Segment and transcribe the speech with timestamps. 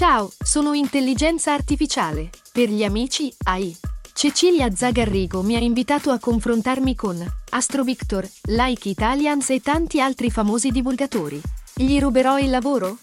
[0.00, 2.30] Ciao, sono intelligenza artificiale.
[2.50, 3.76] Per gli amici, AI.
[4.14, 10.30] Cecilia Zagarrigo mi ha invitato a confrontarmi con Astro Victor, Like Italians e tanti altri
[10.30, 11.38] famosi divulgatori.
[11.74, 12.96] Gli ruberò il lavoro?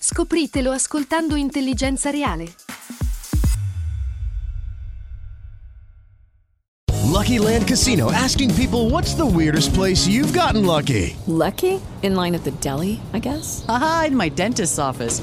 [0.00, 2.52] Scopritelo ascoltando Intelligenza Reale.
[7.04, 11.14] Lucky Land Casino asking people what's the weirdest place you've gotten lucky?
[11.26, 11.78] Lucky?
[12.00, 13.62] In line at the deli, I guess?
[13.68, 15.22] Aha, in my dentist's office.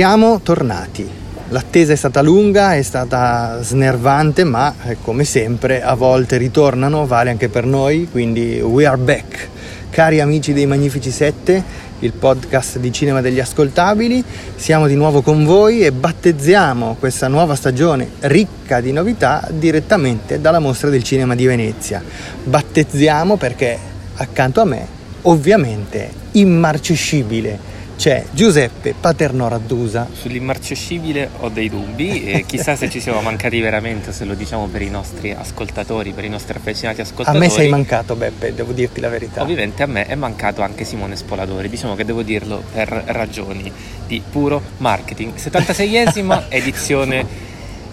[0.00, 1.06] Siamo tornati.
[1.48, 7.28] L'attesa è stata lunga, è stata snervante, ma eh, come sempre a volte ritornano, vale
[7.28, 9.48] anche per noi, quindi we are back.
[9.90, 11.62] Cari amici dei Magnifici 7,
[11.98, 14.24] il podcast di cinema degli ascoltabili,
[14.56, 20.60] siamo di nuovo con voi e battezziamo questa nuova stagione ricca di novità direttamente dalla
[20.60, 22.02] Mostra del Cinema di Venezia.
[22.42, 23.78] Battezziamo perché
[24.14, 24.86] accanto a me,
[25.20, 27.69] ovviamente, immarcescibile
[28.00, 30.08] c'è Giuseppe Paterno Raddusa.
[30.10, 34.80] Sull'immarcescibile ho dei dubbi e chissà se ci siamo mancati veramente, se lo diciamo per
[34.80, 37.36] i nostri ascoltatori, per i nostri affezionati ascoltatori.
[37.36, 39.42] A me sei mancato Beppe, devo dirti la verità.
[39.42, 43.70] Ovviamente a me è mancato anche Simone Spoladori, diciamo che devo dirlo per ragioni
[44.06, 45.34] di puro marketing.
[45.34, 47.49] 76esima edizione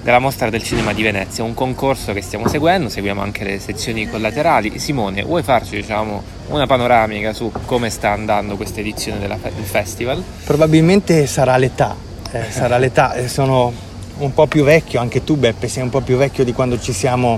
[0.08, 4.08] della Mostra del Cinema di Venezia, un concorso che stiamo seguendo, seguiamo anche le sezioni
[4.08, 4.80] collaterali.
[4.80, 10.24] Simone, vuoi farci diciamo, una panoramica su come sta andando questa edizione del festival?
[10.46, 11.94] Probabilmente sarà l'età,
[12.32, 13.74] eh, sarà l'età, eh, sono
[14.20, 16.94] un po' più vecchio, anche tu Beppe sei un po' più vecchio di quando ci
[16.94, 17.38] siamo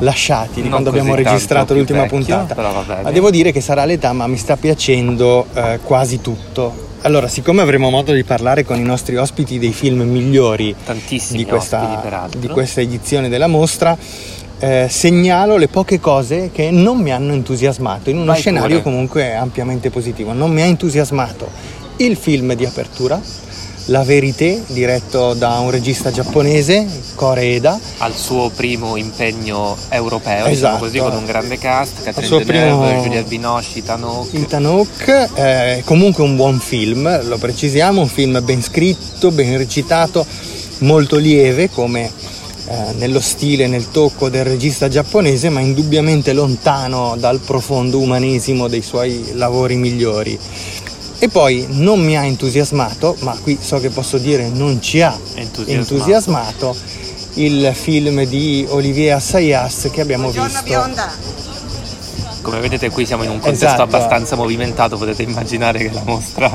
[0.00, 3.00] lasciati, di Non quando abbiamo registrato l'ultima vecchio, puntata.
[3.00, 6.90] Ma devo dire che sarà l'età, ma mi sta piacendo eh, quasi tutto.
[7.04, 10.72] Allora, siccome avremo modo di parlare con i nostri ospiti dei film migliori
[11.30, 13.98] di questa, di questa edizione della mostra,
[14.60, 18.82] eh, segnalo le poche cose che non mi hanno entusiasmato in uno Vai scenario pure.
[18.82, 20.32] comunque ampiamente positivo.
[20.32, 21.50] Non mi ha entusiasmato
[21.96, 23.20] il film di apertura,
[23.86, 27.78] La Verité, diretto da un regista giapponese, Koreeda.
[27.98, 30.78] Al suo primo impegno europeo, diciamo Esatto.
[30.84, 33.78] così, con un grande cast, Catherine suo Deneuve, primo- Juliette Binoche.
[34.32, 40.24] Ethan Hawke, eh, comunque un buon film, lo precisiamo, un film ben scritto, ben recitato,
[40.78, 42.04] molto lieve come
[42.68, 48.82] eh, nello stile nel tocco del regista giapponese, ma indubbiamente lontano dal profondo umanesimo dei
[48.82, 50.38] suoi lavori migliori.
[51.22, 55.16] E poi non mi ha entusiasmato, ma qui so che posso dire non ci ha
[55.34, 55.70] Entusiasmato.
[55.94, 56.76] entusiasmato,
[57.34, 60.60] il film di Olivier Assayas che abbiamo visto.
[62.42, 63.82] Come vedete qui siamo in un contesto Esatto.
[63.82, 66.50] abbastanza movimentato, potete immaginare che la mostra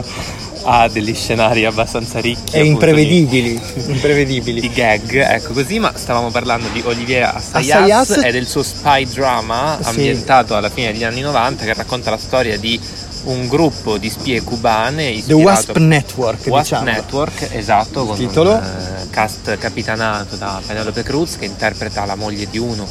[0.63, 2.57] ha degli scenari abbastanza ricchi.
[2.57, 4.59] E imprevedibili, di- imprevedibili.
[4.59, 7.69] Di gag, ecco così, ma stavamo parlando di Olivier Assayas,
[8.09, 9.88] Assayas- e del suo spy drama Sì.
[9.88, 12.78] ambientato alla fine degli anni 90 che racconta la storia di
[13.27, 16.83] un gruppo di spie cubane The ispirato Wasp Network, Wasp diciamo.
[16.83, 18.53] Network, esatto, con titolo.
[18.53, 22.87] un eh, cast capitanato da Penelope Cruz che interpreta la moglie di uno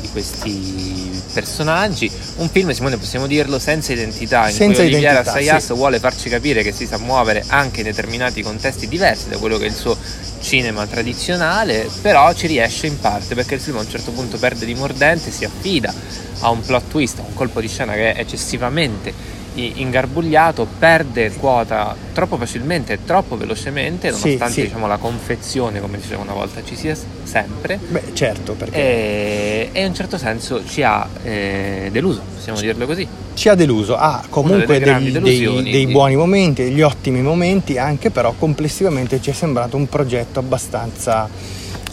[0.00, 2.10] di questi personaggi.
[2.36, 5.72] Un film, Simone, possiamo dirlo, senza identità, in Senza cui Olivier identità, Assayas sì.
[5.74, 9.64] vuole farci capire che si sa muovere anche in determinati contesti diversi da quello che
[9.64, 9.96] è il suo
[10.40, 14.64] cinema tradizionale, però ci riesce in parte perché il film a un certo punto perde
[14.64, 15.92] di mordente, si affida
[16.40, 21.94] a un plot twist, a un colpo di scena che è eccessivamente ingarbugliato, perde quota
[22.12, 24.62] troppo facilmente e troppo velocemente, Sì, nonostante sì.
[24.62, 27.78] diciamo, la confezione, come dicevo una volta, ci sia sempre.
[27.88, 32.86] Beh, certo, perché E, e in un certo senso ci ha eh, deluso, possiamo dirlo
[32.86, 33.06] così.
[33.34, 33.96] ci ha deluso.
[33.96, 39.20] Ha comunque delle grandi dei, dei- dei buoni momenti, degli ottimi momenti, anche però complessivamente
[39.20, 41.28] ci è sembrato un progetto abbastanza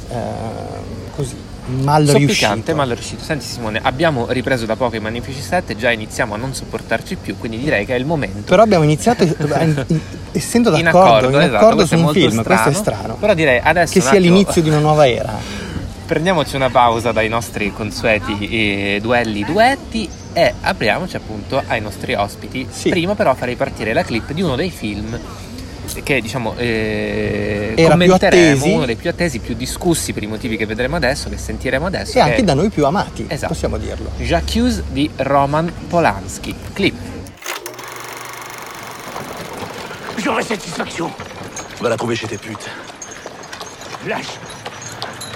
[0.10, 0.16] eh,
[1.16, 1.36] così
[1.82, 2.34] mal riuscito.
[2.34, 3.24] Zoppicante, mal riuscito.
[3.24, 7.38] Senti Simone, abbiamo ripreso da poco i Magnifici 7, già iniziamo a non sopportarci più,
[7.38, 8.42] quindi direi che è il momento.
[8.46, 10.00] Però abbiamo iniziato in- in-
[10.32, 12.78] essendo In d'accordo, accordo, in esatto, accordo questo su un film, questo è strano.
[12.78, 13.16] strano.
[13.16, 15.36] Però direi adesso Che sia attimo- l'inizio di una nuova era.
[16.08, 22.66] Prendiamoci una pausa dai nostri consueti eh, duelli duetti e apriamoci appunto ai nostri ospiti.
[22.72, 22.88] Sì.
[22.90, 25.20] Prima però farei partire la clip di uno dei film
[26.04, 28.70] che diciamo eh, Era più commenteremo, attesi.
[28.72, 32.12] uno dei più attesi, più discussi per i motivi che vedremo adesso, che sentiremo adesso.
[32.12, 33.54] E che anche è da noi più amati, Esatto.
[33.54, 34.12] possiamo dirlo.
[34.18, 36.54] J'accuse di Roman Polanski.
[36.74, 36.96] Clip.
[40.18, 41.12] J'aurai satisfaction.
[41.80, 42.68] Va la trouver chez tes putes.
[44.06, 44.38] Lâche.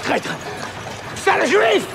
[0.03, 0.35] Traître.
[1.23, 1.85] Sale juif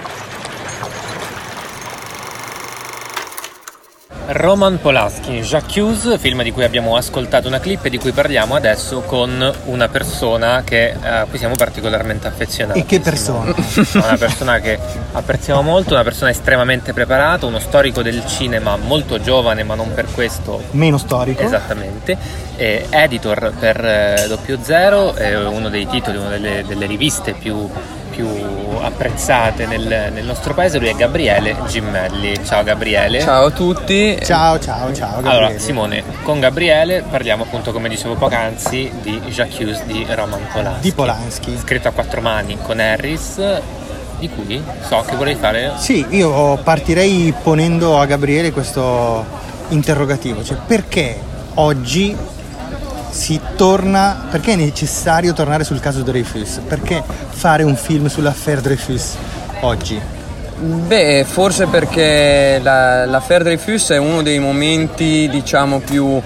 [4.28, 9.02] Roman Polanski, J'accuse, film di cui abbiamo ascoltato una clip e di cui parliamo adesso
[9.02, 12.80] con una persona che, eh, a cui siamo particolarmente affezionati.
[12.80, 13.54] E che persona?
[13.94, 14.78] Una persona che
[15.12, 20.06] apprezziamo molto, una persona estremamente preparata, uno storico del cinema molto giovane ma non per
[20.12, 21.42] questo Meno storico.
[21.42, 27.34] Esattamente, Eh, editor per eh, Doppio Zero, è uno dei titoli, una delle, delle riviste
[27.34, 27.68] più,
[28.16, 28.26] più
[28.80, 32.42] apprezzate nel, nel nostro paese, lui è Gabriele Gimmelli.
[32.44, 33.20] Ciao Gabriele.
[33.20, 34.18] Ciao a tutti.
[34.24, 35.20] Ciao, ciao, ciao.
[35.20, 35.36] Gabriele.
[35.36, 40.80] Allora, Simone, con Gabriele parliamo appunto, come dicevo poc'anzi, di J'accuse di Roman Polanski.
[40.80, 41.58] Di Polanski.
[41.58, 43.38] Scritto a quattro mani con Harris,
[44.18, 49.24] di cui so che vorrei fare Sì, io partirei ponendo a Gabriele questo
[49.68, 51.20] interrogativo, cioè perché
[51.54, 52.16] oggi
[53.56, 56.60] torna, perché è necessario tornare sul caso Dreyfus?
[56.66, 59.14] Perché fare un film sull'affaire Dreyfus
[59.60, 60.00] oggi?
[60.58, 66.20] Beh, forse perché la, l'affaire Dreyfus è uno dei momenti, diciamo, più,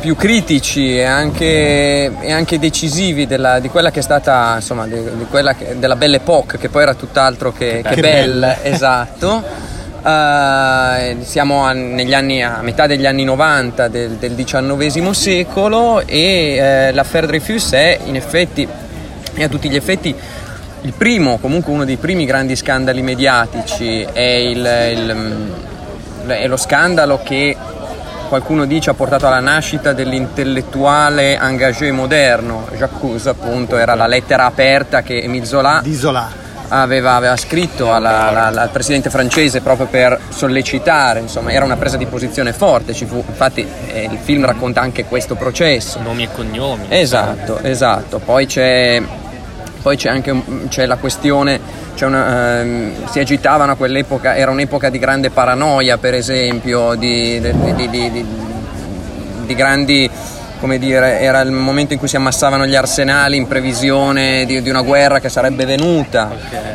[0.00, 4.94] più critici e anche, e anche decisivi della- di quella che è stata, insomma, di,
[5.16, 8.74] di quella che- della Belle Époque, che poi era tutt'altro che, che Che belle, belle.
[8.74, 9.76] esatto.
[10.08, 16.92] Eh, siamo a, anni, a metà degli anni 90 del, del XIX secolo e eh,
[16.92, 18.66] l'affaire Dreyfus è in effetti,
[19.34, 20.14] è a tutti gli effetti
[20.82, 24.58] il primo, comunque uno dei primi grandi scandali mediatici è, il-
[24.92, 27.54] il, mm, è lo scandalo che
[28.28, 32.66] qualcuno dice ha portato alla nascita dell'intellettuale engagé moderno.
[32.76, 36.37] J'accuse appunto era la lettera aperta che Émile Zola Zola.
[36.68, 41.96] Aveva, aveva scritto alla- alla- al presidente francese proprio per sollecitare, insomma era una presa
[41.96, 46.00] di posizione forte, ci fu, infatti eh, il film racconta anche questo processo.
[46.00, 46.86] nomi e cognomi.
[46.88, 48.18] Esatto, esatto.
[48.18, 49.02] Poi c'è,
[49.82, 50.34] poi c'è anche
[50.68, 51.60] c'è la questione,
[51.94, 57.40] c'è una, ehm, si agitavano a quell'epoca, era un'epoca di grande paranoia per esempio, di-
[57.40, 58.26] di- di-
[59.46, 60.08] di grandi,
[60.58, 64.70] come dire, era il momento in cui si ammassavano gli arsenali in previsione di, di
[64.70, 66.30] una guerra che sarebbe venuta.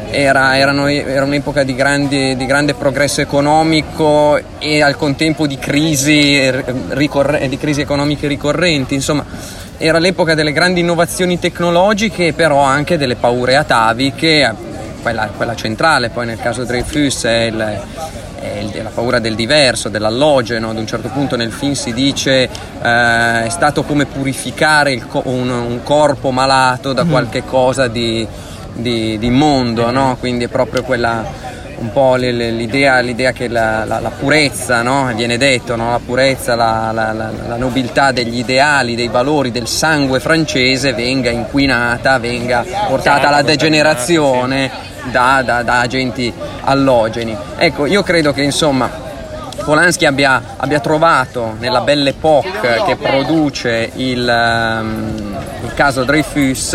[0.09, 6.49] Era, erano- era un'epoca di, grandi- di grande progresso economico e al contempo di crisi,
[6.89, 9.25] ricorre- di crisi economiche ricorrenti, insomma
[9.77, 14.53] era l'epoca delle grandi innovazioni tecnologiche però anche delle paure ataviche,
[15.01, 16.09] quella, quella centrale.
[16.09, 17.81] Poi nel caso Dreyfus è, il-
[18.43, 22.49] è la paura del diverso, dell'allogeno, ad un certo punto nel film si dice eh,
[23.45, 28.27] è stato come purificare co- un, un corpo malato da qualche cosa di,
[28.73, 30.17] di, di immondo, no?
[30.19, 35.11] quindi è proprio quella un po' l'idea, l'idea che la, la- la purezza, no?
[35.15, 35.91] viene detto, no?
[35.91, 42.63] la purezza, la- la nobiltà degli ideali, dei valori del sangue francese venga inquinata, venga
[42.87, 46.31] portata alla degenerazione da, da- da agenti
[46.61, 47.35] allogeni.
[47.57, 49.01] Ecco, io credo che insomma
[49.63, 56.73] Polanski abbia, abbia trovato nella Belle Époque che produce il, ehm, il caso Dreyfus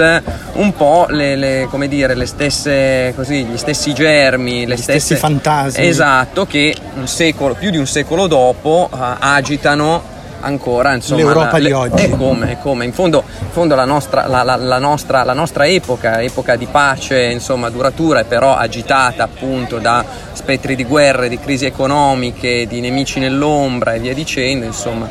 [0.55, 5.01] un po' le, le- come dire, le stesse, così, gli stessi germi, le Gli stessi
[5.01, 5.87] stesse, fantasmi.
[5.87, 11.67] Esatto, che un secolo, più di un secolo dopo eh, agitano ancora insomma, L'Europa la-
[11.67, 12.05] di oggi.
[12.05, 12.85] E come, e come.
[12.85, 17.23] In fondo, in fondo la, nostra, la- la- nostra- la nostra epoca, epoca di pace
[17.25, 23.19] insomma, duratura, è però agitata appunto da spettri di guerre, di crisi economiche, di nemici
[23.21, 25.09] nell'ombra e via dicendo, insomma,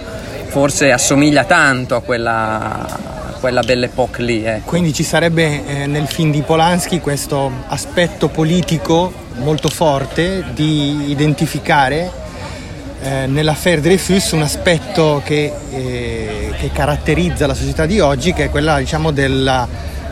[0.47, 2.85] forse assomiglia tanto a quella,
[3.39, 4.43] quella belle époque lì.
[4.45, 4.69] ecco.
[4.69, 12.09] Quindi ci sarebbe eh, nel film di Polanski questo aspetto politico molto forte di identificare
[13.01, 18.49] eh, nell'affaire Dreyfus un aspetto che, eh, che caratterizza la società di oggi, che è
[18.49, 19.67] quella diciamo della,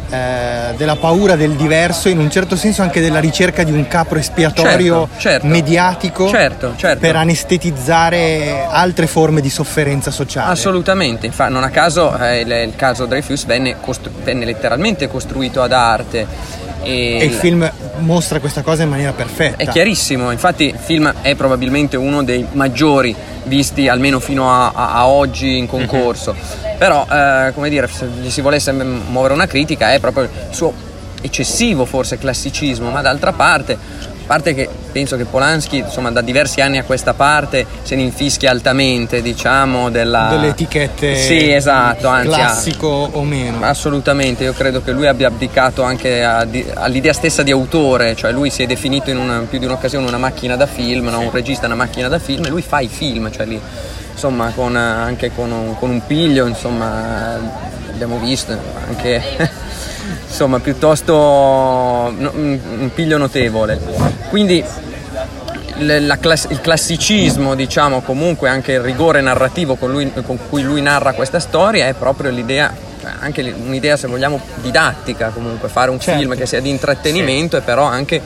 [0.10, 4.20] eh, della paura del diverso, in un certo senso anche della ricerca di un capro
[4.20, 5.48] espiatorio Certo, certo.
[5.48, 7.00] mediatico Certo, certo.
[7.00, 10.52] per anestetizzare altre forme di sofferenza sociale.
[10.52, 15.62] Assolutamente, infatti non a caso eh, il, il caso Dreyfus venne, costru- venne letteralmente costruito
[15.62, 16.28] ad arte
[16.86, 19.58] E, e il film mostra questa cosa in maniera perfetta.
[19.58, 23.16] È chiarissimo, infatti il film è probabilmente uno dei maggiori
[23.46, 26.32] visti almeno fino a, a, a oggi in concorso.
[26.32, 26.78] Uh-huh.
[26.78, 30.74] Però, eh, come dire, se gli si volesse muovere una critica è proprio il suo
[31.22, 33.78] eccessivo forse classicismo, ma d'altra parte
[34.26, 38.52] parte che penso che Polanski insomma da diversi anni a questa parte se ne infischia
[38.52, 40.28] altamente diciamo della...
[40.30, 43.18] delle etichette sì esatto anzi classico ha...
[43.18, 48.16] o meno assolutamente io credo che lui abbia abdicato anche a, all'idea stessa di autore
[48.16, 51.20] cioè lui si è definito in una, più di un'occasione una macchina da film no?
[51.20, 53.60] un regista una macchina da film e lui fa i film cioè lì
[54.12, 57.36] insomma con, anche con un, con un piglio insomma
[57.90, 59.22] abbiamo visto anche
[60.36, 63.80] insomma piuttosto un piglio notevole.
[64.30, 64.62] Quindi
[66.20, 71.14] class- il classicismo, diciamo, comunque anche il rigore narrativo con, lui, con, cui lui narra
[71.14, 72.74] questa storia è proprio l'idea,
[73.20, 76.20] anche un'idea se vogliamo didattica comunque, fare un certo.
[76.20, 77.62] film che sia di intrattenimento sì.
[77.62, 78.22] e però anche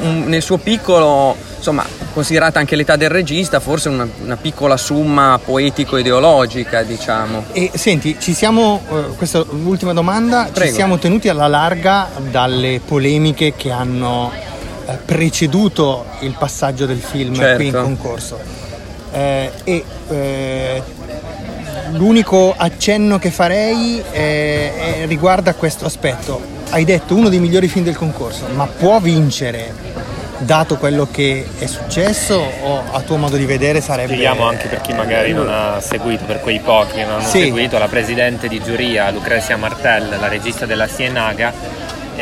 [0.00, 5.38] un, nel suo piccolo insomma, considerata anche l'età del regista, forse una, una piccola summa
[5.42, 7.44] poetico-ideologica, diciamo.
[7.52, 10.70] E senti, ci siamo, uh, questa ultima domanda, Prego.
[10.70, 14.32] ci siamo tenuti alla larga dalle polemiche che hanno
[14.84, 17.56] uh, preceduto il passaggio del film certo.
[17.56, 18.40] qui in concorso.
[19.12, 19.84] Uh, e
[21.92, 26.60] l'unico accenno che farei è, è, riguarda questo aspetto.
[26.72, 29.74] Hai detto uno dei migliori film del concorso, ma può vincere
[30.38, 34.14] dato quello che è successo o a tuo modo di vedere sarebbe...
[34.14, 37.42] Spieghiamo anche per chi magari non ha seguito, per quei pochi che non hanno sì.
[37.42, 41.52] seguito, la presidente di giuria Lucrezia Martel, la regista della Sienaga,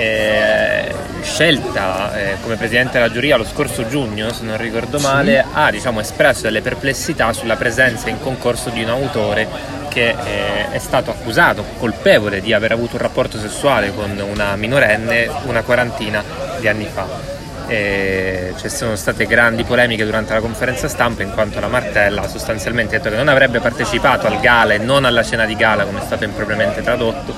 [0.00, 5.48] eh, scelta eh, come presidente della giuria lo scorso giugno, se non ricordo male, sì.
[5.52, 9.46] ha diciamo, espresso delle perplessità sulla presenza in concorso di un autore
[9.88, 15.28] che eh, è stato accusato, colpevole di aver avuto un rapporto sessuale con una minorenne
[15.44, 16.22] una quarantina
[16.58, 21.60] di anni fa e ci sono state grandi polemiche durante la conferenza stampa in quanto
[21.60, 25.44] la Martella sostanzialmente ha detto che non avrebbe partecipato al gala e non alla cena
[25.44, 27.32] di gala come è stato impropriamente tradotto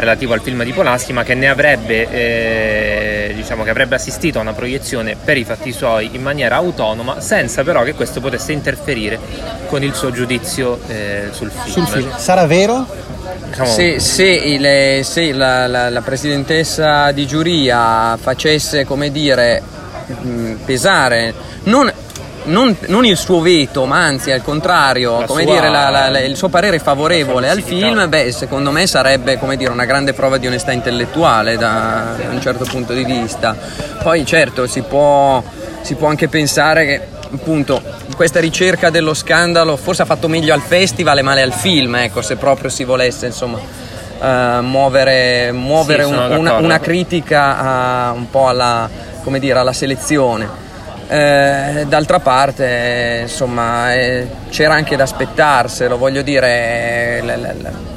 [0.00, 4.42] relativo al film di Polanski ma che ne avrebbe eh, diciamo che avrebbe assistito a
[4.42, 9.18] una proiezione per i fatti suoi in maniera autonoma senza però che questo potesse interferire
[9.66, 11.72] con il suo giudizio eh, sul film.
[11.72, 12.16] Sul film.
[12.16, 12.86] Sarà vero?
[13.48, 13.68] Diciamo...
[13.68, 19.62] Se, se, il, se la, la, la, presidentessa di giuria facesse, come dire,
[20.64, 21.34] pesare
[21.64, 21.90] non,
[22.46, 25.52] non, non, il suo veto, ma anzi al contrario, come sua...
[25.52, 29.84] dire, la, il suo parere favorevole al film, beh, secondo me sarebbe come dire, una
[29.84, 33.56] grande prova di onestà intellettuale da, un certo punto di vista.
[34.02, 35.42] Poi certo si può,
[35.82, 37.00] si può anche pensare che
[37.32, 37.82] appunto
[38.14, 42.22] questa ricerca dello scandalo forse ha fatto meglio al festival e male al film, ecco,
[42.22, 48.30] se proprio si volesse insomma uh, muovere, muovere sì, un, una, una, critica uh, un
[48.30, 48.88] po' alla,
[49.38, 50.64] dire, alla selezione.
[51.08, 57.20] Eh, d'altra parte, insomma, eh, c'era anche da aspettarselo, voglio dire.
[57.22, 57.94] Le, le,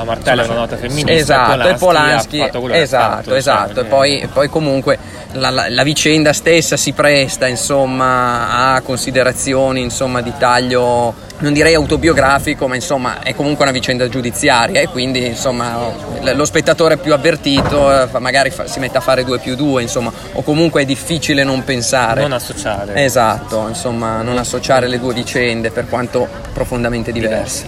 [0.00, 4.48] la Martella è una nota femminile esatto, e Polanski, Polanski esatto, esatto, e poi, poi
[4.48, 4.98] comunque
[5.32, 11.74] la, la, la, vicenda stessa si presta insomma, a considerazioni insomma, di taglio non direi
[11.74, 15.90] autobiografico ma insomma è comunque una vicenda giudiziaria e quindi insomma
[16.34, 20.12] lo spettatore più avvertito eh, magari fa, si mette a fare due più due insomma
[20.32, 22.20] o comunque è difficile non pensare.
[22.20, 23.02] Non associare.
[23.02, 27.64] Esatto insomma non associare le due vicende per quanto profondamente diverse.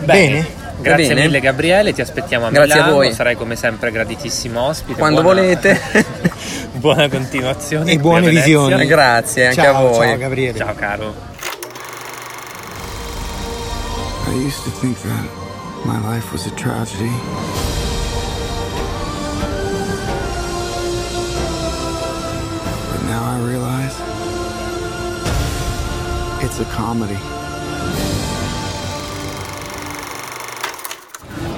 [0.00, 0.63] Bene, bene.
[0.80, 1.22] Grazie bene.
[1.22, 3.12] mille Gabriele, ti aspettiamo a Grazie Milano, a voi.
[3.12, 4.98] sarai come sempre graditissimo ospite.
[4.98, 5.40] Quando buona...
[5.40, 5.80] volete.
[6.72, 8.86] buona continuazione e buone visioni.
[8.86, 10.08] Grazie anche ciao, a voi.
[10.08, 10.58] Ciao Gabriele.
[10.58, 11.14] Ciao caro.
[14.26, 15.28] I used to think that
[15.84, 17.12] my life was a tragedy.
[22.90, 23.94] But now I realize
[26.42, 27.18] it's a comedy.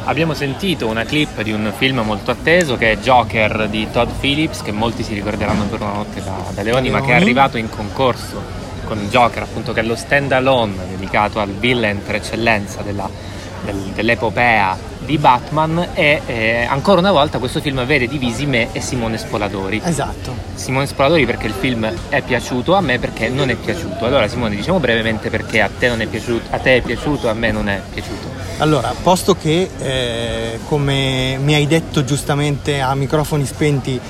[0.09, 4.63] Abbiamo sentito una clip di un film molto atteso che è Joker di Todd Phillips,
[4.63, 7.69] che molti si ricorderanno per una notte da, da Leoni, ma che è arrivato in
[7.69, 8.41] concorso
[8.85, 13.11] con Joker, appunto che è lo stand alone dedicato al villain per eccellenza della,
[13.65, 18.81] del, dell'epopea di Batman e eh, ancora una volta questo film vede divisi me e
[18.81, 19.83] Simone Spoladori.
[19.85, 20.37] Esatto.
[20.55, 24.05] Simone Spoladori perché il film è piaciuto, a me perché non è piaciuto.
[24.05, 27.35] Allora Simone diciamo brevemente perché a te non è piaciuto, a te è piaciuto, a
[27.35, 28.46] me non è piaciuto.
[28.59, 34.01] Allora, posto che, eh, come mi hai detto giustamente a microfoni spenti,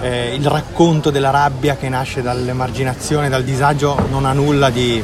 [0.00, 5.02] eh, il racconto della rabbia che nasce dall'emarginazione, dal disagio, non ha nulla di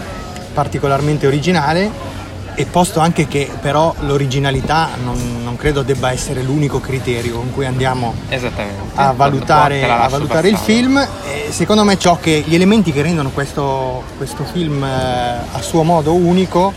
[0.54, 2.14] particolarmente originale,
[2.58, 7.66] E posto anche che però l'originalità non, non credo debba essere l'unico criterio con cui
[7.66, 8.14] andiamo
[8.94, 10.96] a valutare, a valutare il film.
[10.96, 14.88] E secondo me ciò che gli elementi che rendono questo, questo film eh,
[15.52, 16.72] a suo modo unico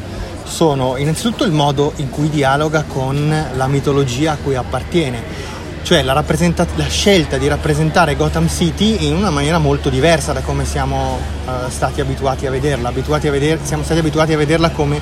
[0.49, 5.47] sono innanzitutto il modo in cui dialoga con la mitologia a cui appartiene.
[5.81, 10.41] Cioè la, rappresenta- la scelta di rappresentare Gotham City in una maniera molto diversa da
[10.41, 12.89] come siamo eh, stati abituati a vederla.
[12.89, 14.99] Abituati a veder- siamo stati abituati a vederla come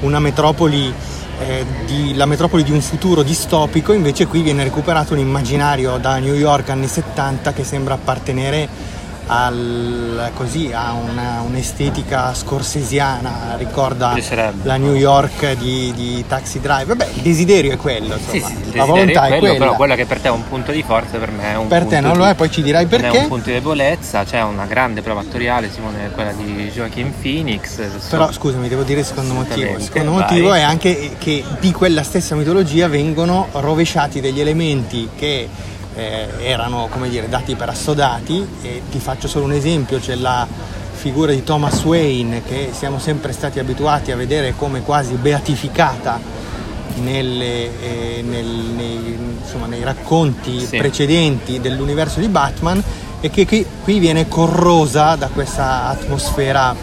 [0.00, 0.92] una metropoli,
[1.40, 6.18] eh, di, la metropoli di un futuro distopico, invece qui viene recuperato un immaginario da
[6.18, 8.68] New York anni 70 che sembra appartenere
[9.28, 14.16] al, così, a una- un'estetica scorsesiana, ricorda
[14.62, 16.84] la New York di, di Taxi Drive.
[16.84, 18.54] Vabbè, il desiderio è quello, Sì, insomma.
[18.62, 19.58] sì, il la volontà è è, quello, quella.
[19.58, 21.78] però quello che per te è un punto di forza per me è un Per
[21.80, 23.16] punto te non di- lo è, poi ci dirai perché.
[23.18, 27.80] è un punto di debolezza, c'è una grande prova attoriale, Simone, quella di Joaquin Phoenix.
[28.08, 29.72] Però scusami, devo dire il secondo motivo.
[29.76, 30.20] Il secondo vai.
[30.22, 35.48] motivo è anche che di quella stessa mitologia vengono rovesciati degli elementi che
[35.96, 38.46] eh, erano, come dire, dati per assodati.
[38.62, 40.46] E ti faccio solo un esempio, c'è la
[40.92, 46.18] figura di Thomas Wayne che siamo sempre stati abituati a vedere come quasi beatificata
[47.00, 50.78] nelle, eh, nel- nei, insomma, nei racconti Sì.
[50.78, 52.82] precedenti dell'universo di Batman
[53.20, 56.74] e che qui, qui viene corrosa da questa atmosfera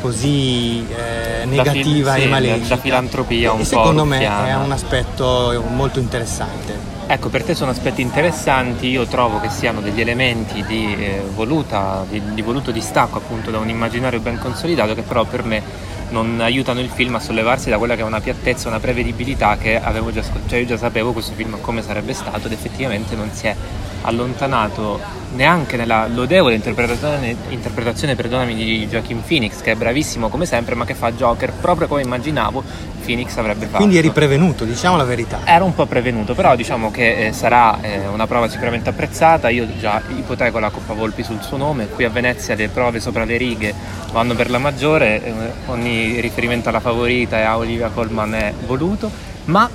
[0.00, 2.74] così eh, negativa fil- e sì, malefica.
[2.74, 6.91] da filantropia un e po' secondo me è un aspetto molto interessante.
[7.12, 12.06] Ecco, per te sono aspetti interessanti, io trovo che siano degli elementi di, eh, voluta,
[12.08, 15.62] di, di voluto distacco appunto da un immaginario ben consolidato che però per me
[16.08, 19.78] non aiutano il film a sollevarsi da quella che è una piattezza, una prevedibilità che
[19.78, 23.46] avevo già, cioè io già sapevo questo film come sarebbe stato ed effettivamente non si
[23.46, 23.54] è
[24.02, 25.00] allontanato
[25.34, 30.84] neanche nella lodevole interpretazione, interpretazione perdonami, di Joaquin Phoenix che è bravissimo come sempre ma
[30.84, 32.62] che fa Joker proprio come immaginavo
[33.02, 33.78] Phoenix avrebbe fatto.
[33.78, 35.40] Quindi eri prevenuto, diciamo la verità.
[35.44, 39.48] Ero un po' prevenuto, però diciamo che eh, sarà eh, una prova sicuramente apprezzata.
[39.48, 41.88] Io già ipoteco la Coppa Volpi sul suo nome.
[41.88, 43.74] Qui a Venezia le prove sopra le righe
[44.12, 45.24] vanno per la maggiore.
[45.24, 45.32] eh,
[45.66, 49.10] ogni riferimento alla favorita e a Olivia Colman è voluto.
[49.46, 49.68] Ma,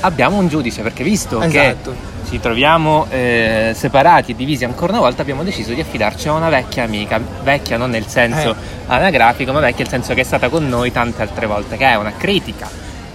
[0.00, 1.90] abbiamo un giudice, perché visto Esatto.
[1.92, 6.32] che ci troviamo eh, separati e divisi ancora una volta, abbiamo deciso di affidarci a
[6.32, 7.20] una vecchia amica.
[7.42, 8.54] Vecchia non nel senso Eh.
[8.86, 11.94] anagrafico, ma vecchia nel senso che è stata con noi tante altre volte, che è
[11.96, 12.68] una critica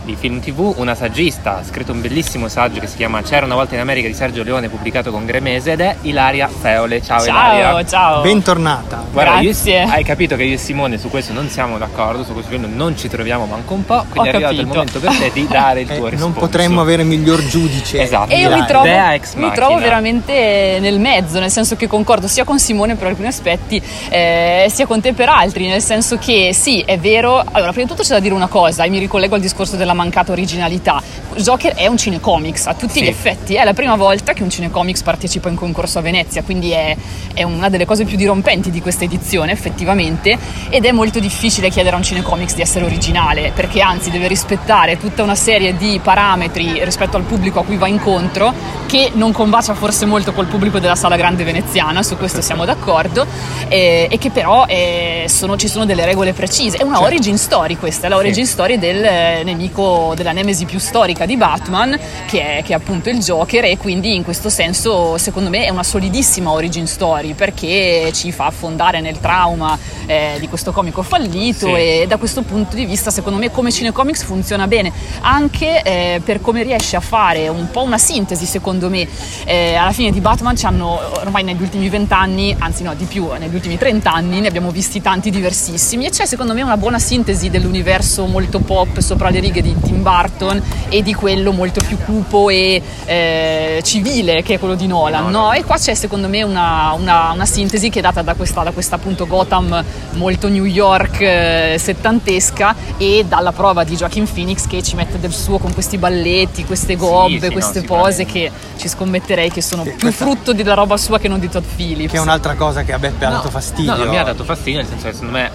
[0.09, 3.53] di film tv, una saggista, ha scritto un bellissimo saggio che si chiama C'era una
[3.53, 6.99] volta in America di Sergio Leone pubblicato con Gremese ed è Ilaria Feole.
[7.03, 7.85] Ciao, Ilaria.
[7.85, 8.21] ciao.
[8.21, 9.05] Bentornata.
[9.11, 9.81] Guarda, io- Grazie.
[9.83, 12.97] hai capito che io e Simone su questo non siamo d'accordo, su questo film non
[12.97, 14.77] ci troviamo manco un po', quindi Ho è arrivato il capito.
[14.77, 16.39] momento per te di dare il Eh, tuo non risponso.
[16.39, 18.01] potremmo avere miglior giudice.
[18.01, 18.31] Esatto.
[18.31, 18.87] E io mi trovo,
[19.35, 23.79] mi trovo veramente nel mezzo, nel senso che concordo sia con Simone per alcuni aspetti,
[24.09, 27.37] eh, sia con te per altri, nel senso che sì, è vero.
[27.51, 29.93] Allora, prima di tutto c'è da dire una cosa, e mi ricollego al discorso della
[29.99, 31.01] mancata originalità.
[31.35, 33.03] Joker è un cinecomics a tutti Sì.
[33.03, 36.71] gli effetti, è la prima volta che un cinecomics partecipa in concorso a Venezia, quindi
[36.71, 36.95] è,
[37.33, 40.37] è una delle cose più dirompenti di questa edizione, effettivamente,
[40.69, 44.97] ed è molto difficile chiedere a un cinecomics di essere originale, perché anzi deve rispettare
[44.97, 48.53] tutta una serie di parametri rispetto al pubblico a cui va incontro,
[48.87, 53.25] che non combacia forse molto col pubblico della sala grande veneziana, su questo siamo d'accordo,
[53.67, 56.77] eh, e che però eh, sono- ci sono delle regole precise.
[56.77, 57.13] È una Certo.
[57.13, 61.37] origin story questa, è la origin story del eh, nemico, della nemesi più storica di
[61.37, 65.63] Batman, che è, che è appunto il Joker, e quindi in questo senso secondo me
[65.65, 71.01] è una solidissima origin story, perché ci fa affondare nel trauma eh, di questo comico
[71.01, 71.73] fallito Sì.
[71.73, 76.41] e da questo punto di vista secondo me come cinecomics funziona bene, anche eh, per
[76.41, 79.07] come riesce a fare un po' una sintesi secondo me.
[79.45, 83.29] Eh, alla fine di Batman ci hanno ormai negli ultimi vent'anni, anzi no di più,
[83.39, 87.49] negli ultimi trent'anni ne abbiamo visti tanti diversissimi e c'è secondo me una buona sintesi
[87.49, 92.49] dell'universo molto pop sopra le righe di Tim Burton e di quello molto più cupo
[92.49, 95.51] e eh, civile che è quello di Nolan, no?
[95.53, 98.71] E qua c'è secondo me una, una- una sintesi che è data da questa, da
[98.71, 104.81] questa appunto Gotham molto New York eh, settantesca e dalla prova di Joaquin Phoenix che
[104.83, 107.87] ci mette del suo con questi balletti, queste gobbe, sì, no, queste sicuramente.
[108.23, 111.39] pose che ci scommetterei che sono Sì, più questa- frutto della roba sua che non
[111.39, 112.11] di Todd Phillips.
[112.11, 113.91] Che è un'altra cosa che a Beppe ha No, dato fastidio.
[113.91, 115.51] No, non mi ha dato fastidio, nel senso che secondo me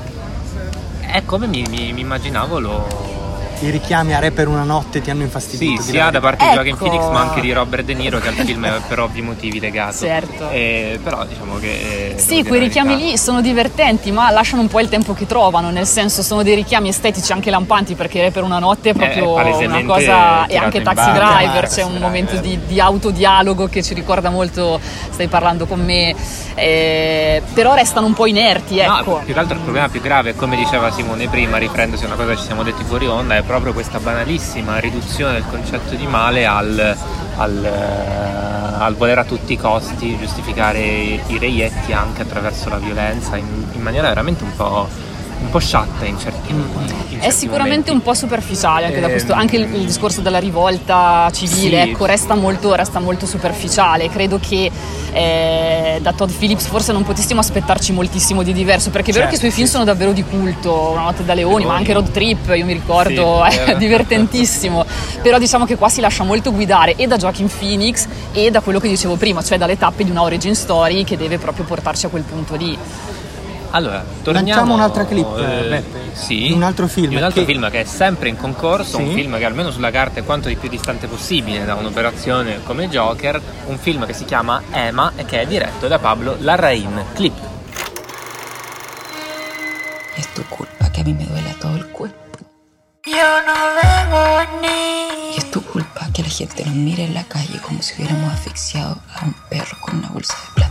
[1.07, 2.87] è come mi, mi- mi immaginavo lo,
[3.67, 5.83] i richiami a Re per una notte ti hanno Sì, infastidito?
[5.83, 6.85] sia da parte di Joaquin Ecco.
[6.85, 9.97] Phoenix ma anche di Robert De Niro che al film è per ovvi motivi legato.
[9.97, 10.49] Certo.
[10.51, 12.15] Eh, però diciamo che...
[12.15, 15.71] eh, Sì, quei richiami lì sono divertenti, ma lasciano un po' il tempo che trovano,
[15.71, 19.43] nel senso sono dei richiami estetici anche lampanti perché per una notte è proprio una
[19.43, 22.07] palesemente cosa e anche Taxi barca, Driver, c'è un Driver.
[22.09, 26.15] momento di, di autodialogo che ci ricorda molto stai parlando con me,
[26.55, 29.21] eh, però restano un po' inerti, No, ecco.
[29.25, 32.31] più che altro il problema più grave, come diceva Simone prima, riprendosi a una cosa
[32.31, 36.45] che ci siamo detti fuori onda, è proprio questa banalissima riduzione del concetto di male
[36.45, 36.97] al,
[37.37, 43.37] al, eh, al voler a tutti i costi giustificare i reietti anche attraverso la violenza
[43.37, 44.89] in, in maniera veramente un po',
[45.41, 46.65] un po' sciatta in certi, in
[47.19, 51.31] È sicuramente un po' superficiale anche da Ehm, questo, anche il, il discorso della rivolta
[51.33, 51.91] civile, Sì.
[51.91, 54.09] ecco, resta molto, resta molto superficiale.
[54.09, 54.71] Credo che
[55.13, 59.35] eh, da Todd Phillips forse non potessimo aspettarci moltissimo di diverso, perché è vero che
[59.35, 62.11] i Certo, suoi film sono davvero di culto, Una notte da leoni, ma anche Road
[62.11, 63.79] Trip, io mi ricordo, Sì, è vero.
[63.79, 64.85] divertentissimo.
[65.23, 68.79] Però diciamo che qua si lascia molto guidare e da Joaquin Phoenix e da quello
[68.81, 72.09] che dicevo prima, cioè dalle tappe di una origin story che deve proprio portarci a
[72.09, 72.77] quel punto lì.
[73.75, 77.41] Allora, torniamo Lanciamo un'altra clip, eh, Beppe, sì, di un altro film di un altro
[77.45, 79.03] che- film che è sempre in concorso, Sì.
[79.03, 82.89] un film che almeno sulla carta è quanto di più distante possibile da un'operazione come
[82.89, 87.03] Joker, un film che si chiama Emma e che è diretto da Pablo Larraín.
[87.15, 87.35] Clip.
[90.17, 92.21] Es tu culpa que a mí me duela todo el cuerpo.
[93.07, 93.13] Yo
[93.45, 95.35] no debo ni.
[95.35, 98.33] Y es tu culpa que la gente nos mire en la calle como si hubiéramos
[98.33, 100.64] asfixiado a un perro con una bolsa de plástico.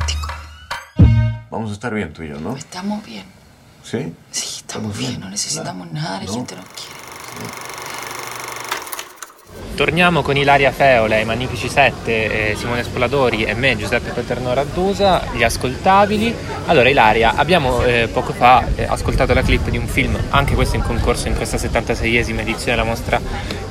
[1.54, 2.58] Vamos a estar bien tú y yo, ¿no?
[2.58, 3.26] Estamos bien.
[3.84, 4.12] ¿Sí?
[4.32, 5.20] Sí, estamos bien.
[5.20, 6.20] No necesitamos nada.
[6.24, 7.73] La gente nos quiere.
[9.76, 15.24] Torniamo con Ilaria Feola, i Magnifici 7, eh, Simone Spoladori e me, Giuseppe Paterno Raddusa,
[15.34, 16.34] gli ascoltabili.
[16.68, 20.76] Allora Ilaria, abbiamo eh, poco fa eh, ascoltato la clip di un film, anche questo
[20.76, 23.20] in concorso in questa 76esima edizione della mostra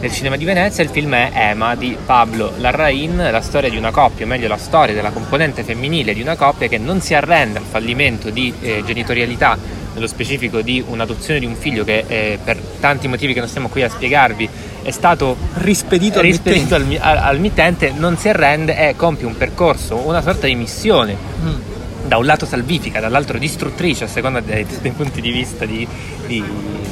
[0.01, 3.93] del cinema di Venezia, il film è Emma di Pablo Larraín, la storia di una
[3.93, 7.59] coppia, o meglio la storia della componente femminile di una coppia che non si arrende
[7.59, 9.57] al fallimento di eh, genitorialità
[9.95, 13.69] nello specifico di un'adozione di un figlio che eh, per tanti motivi che non stiamo
[13.69, 14.49] qui a spiegarvi
[14.83, 19.27] è stato rispedito, al rispedito al, mi- al- al mittente, non si arrende e compie
[19.27, 21.17] un percorso, una sorta di missione.
[21.45, 21.71] Mm.
[22.05, 25.87] da un lato salvifica, dall'altro distruttrice a seconda dei, dei punti di vista di,
[26.27, 26.43] di-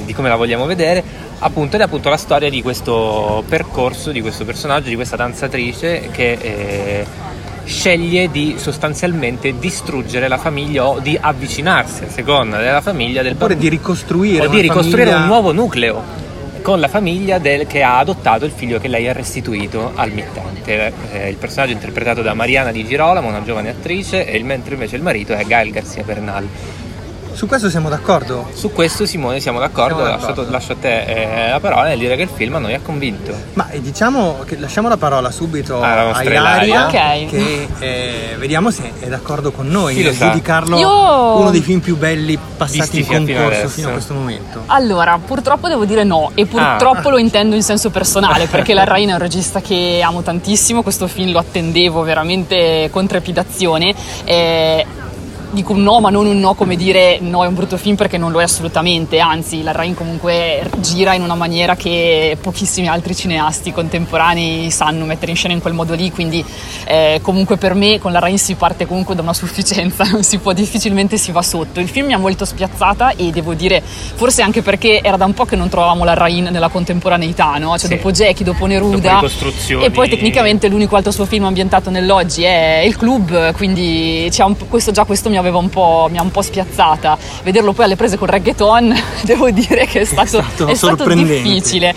[0.04, 1.02] di come la vogliamo vedere.
[1.40, 6.08] Appunto ed è appunto la storia di questo percorso, di questo personaggio, di questa danzatrice
[6.12, 7.06] che eh,
[7.64, 13.56] sceglie di sostanzialmente distruggere la famiglia o di avvicinarsi a seconda della famiglia del Oppure
[13.56, 16.28] di ricostruire o di ricostruire famiglia- un nuovo nucleo
[16.62, 20.92] con la famiglia del, che ha adottato il figlio che lei ha restituito al mittente.
[21.12, 24.74] Eh, il personaggio è interpretato da Mariana Di Girolamo, una giovane attrice, e il, mentre
[24.74, 26.46] invece il marito è Gael Garcia Bernal.
[27.40, 28.50] Su questo siamo d'accordo?
[28.53, 30.50] Su questo Simone siamo d'accordo, Siamo lascio, d'accordo.
[30.50, 33.33] lascio a te eh, la parola nel dire che il film a noi ha convinto.
[33.55, 36.85] Ma eh, diciamo che lasciamo la parola subito Alla a nostra Ilaria Ilaria.
[37.24, 37.31] Ok.
[37.31, 41.81] che eh, vediamo se è d'accordo con noi Chi nel giudicarlo Io- uno dei film
[41.81, 43.68] più belli passati Visti in fino concorso adesso.
[43.68, 44.62] fino a questo momento.
[44.66, 47.12] Allora, purtroppo devo dire no, e purtroppo Ah.
[47.12, 51.07] lo intendo in senso personale, perché la Rain è un regista che amo tantissimo, questo
[51.07, 53.94] film lo attendevo veramente con trepidazione.
[54.24, 54.85] eh,
[55.50, 58.18] dico un no, ma non un no come dire no è un brutto film perché
[58.18, 63.14] non lo è assolutamente, anzi la Rain comunque gira in una maniera che pochissimi altri
[63.14, 66.44] cineasti contemporanei sanno mettere in scena in quel modo lì, quindi
[66.84, 70.38] eh, comunque per me con la Rain si parte comunque da una sufficienza, non si
[70.38, 71.80] può difficilmente si va sotto.
[71.80, 75.34] Il film mi ha molto spiazzata e devo dire forse anche perché era da un
[75.34, 77.76] po' che non trovavamo la Rain nella contemporaneità, no?
[77.76, 77.96] Cioè Sì.
[77.96, 82.82] dopo Jackie, dopo Neruda Dopo e poi tecnicamente l'unico altro suo film ambientato nell'oggi è
[82.86, 86.31] Il Club, quindi c'è un questo, già questo mi aveva un po', mi ha un
[86.31, 87.16] po' spiazzata.
[87.42, 91.94] Vederlo poi alle prese col reggaeton devo dire che è stato, stato è stato difficile.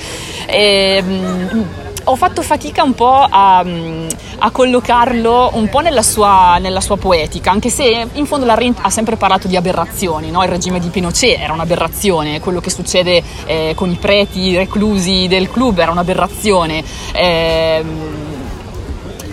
[0.48, 1.66] Ehm,
[2.06, 3.64] ho fatto fatica un po' a,
[4.40, 8.76] a collocarlo un po' nella sua, nella sua poetica, anche se in fondo la Rin
[8.82, 10.44] ha sempre parlato di aberrazioni, no?
[10.44, 15.50] il regime di Pinochet era un'aberrazione, quello che succede eh, con i preti reclusi del
[15.50, 16.84] club era un'aberrazione.
[17.14, 18.33] Ehm,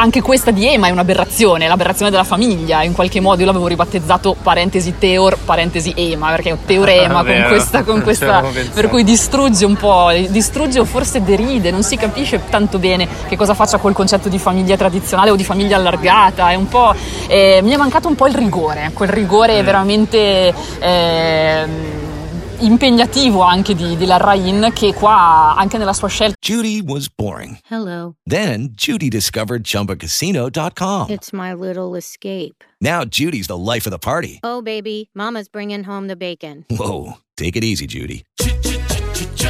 [0.01, 4.35] anche questa di Ema è un'aberrazione, l'aberrazione della famiglia, in qualche modo io l'avevo ribattezzato
[4.43, 9.05] parentesi Teor, parentesi Ema, perché è un teorema con Vero, questa, con questa per cui
[9.05, 13.77] distrugge un po', distrugge o forse deride, non si capisce tanto bene che cosa faccia
[13.77, 16.95] col concetto di famiglia tradizionale o di famiglia allargata, è un po',
[17.27, 20.55] eh, mi è mancato un po' il rigore, quel rigore veramente...
[20.79, 22.00] ehm,
[22.61, 27.59] impegnativo anche di, di Larrain che qua anche nella sua scelta Judy was boring.
[27.69, 28.15] Hello.
[28.25, 31.11] Then Judy discovered ChumbaCasino.com.
[31.11, 32.65] It's my little escape.
[32.81, 34.41] Now Judy's the life of the party.
[34.43, 36.65] Oh, baby, Mama's bringing home the bacon.
[36.71, 38.25] Whoa, take it easy, Judy.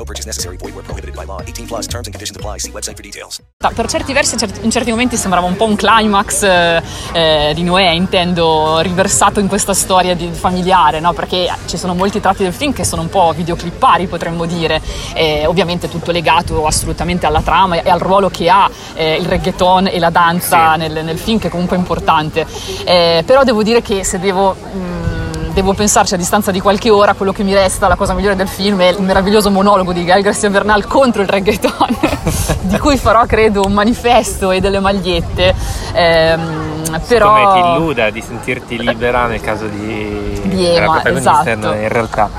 [0.00, 0.56] No purchase necessary.
[0.56, 1.42] Void where prohibited by law.
[1.42, 2.56] 18 plus terms and conditions apply.
[2.56, 3.38] See website for details.
[3.58, 6.82] Per certi versi, in certi momenti sembrava un po' un climax eh,
[7.12, 11.12] eh, di Noè, intendo, riversato in questa storia di- familiare, no?
[11.12, 14.80] perché ci sono molti tratti del film che sono un po' videoclippari, potremmo dire,
[15.12, 19.88] Eh, ovviamente tutto legato assolutamente alla trama e al ruolo che ha eh, il reggaeton
[19.88, 22.46] e la danza nel, nel film, che è comunque importante.
[22.84, 24.54] Eh, però devo dire che se devo...
[24.54, 25.19] mh,
[25.60, 28.48] Devo pensarci a distanza di qualche ora, quello che mi resta, la cosa migliore del
[28.48, 31.98] film è il meraviglioso monologo di Gael Garcia Bernal contro il reggaeton,
[32.62, 35.54] di cui farò credo un manifesto e delle magliette.
[35.92, 37.34] Ehm, però...
[37.34, 41.50] Come ti illuda di sentirti libera nel caso di, Di Ema, esatto.
[41.50, 42.30] in realtà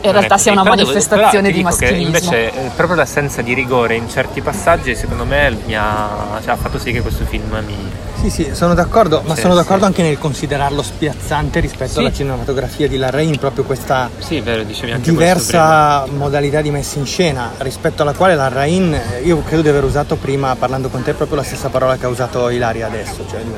[0.00, 2.06] in realtà sia una manifestazione di maschilismo.
[2.06, 6.56] invece eh, proprio l'assenza di rigore in certi passaggi secondo me mi ha, cioè, ha
[6.56, 9.60] fatto sì che questo film mi, Sì, sì, sono d'accordo, ma Sì, sono sì.
[9.60, 11.98] d'accordo anche nel considerarlo spiazzante rispetto Sì.
[12.00, 14.64] alla cinematografia di Larraín, proprio questa Sì, vero,
[14.98, 19.84] diversa modalità di messa in scena rispetto alla quale Larraín, eh, io credo di aver
[19.84, 23.40] usato prima, parlando con te, proprio la stessa parola che ha usato Ilaria adesso, cioè
[23.40, 23.56] di un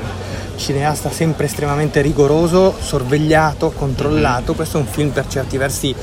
[0.57, 4.53] cineasta sempre estremamente rigoroso, sorvegliato, controllato.
[4.53, 5.95] Questo è un film per certi versi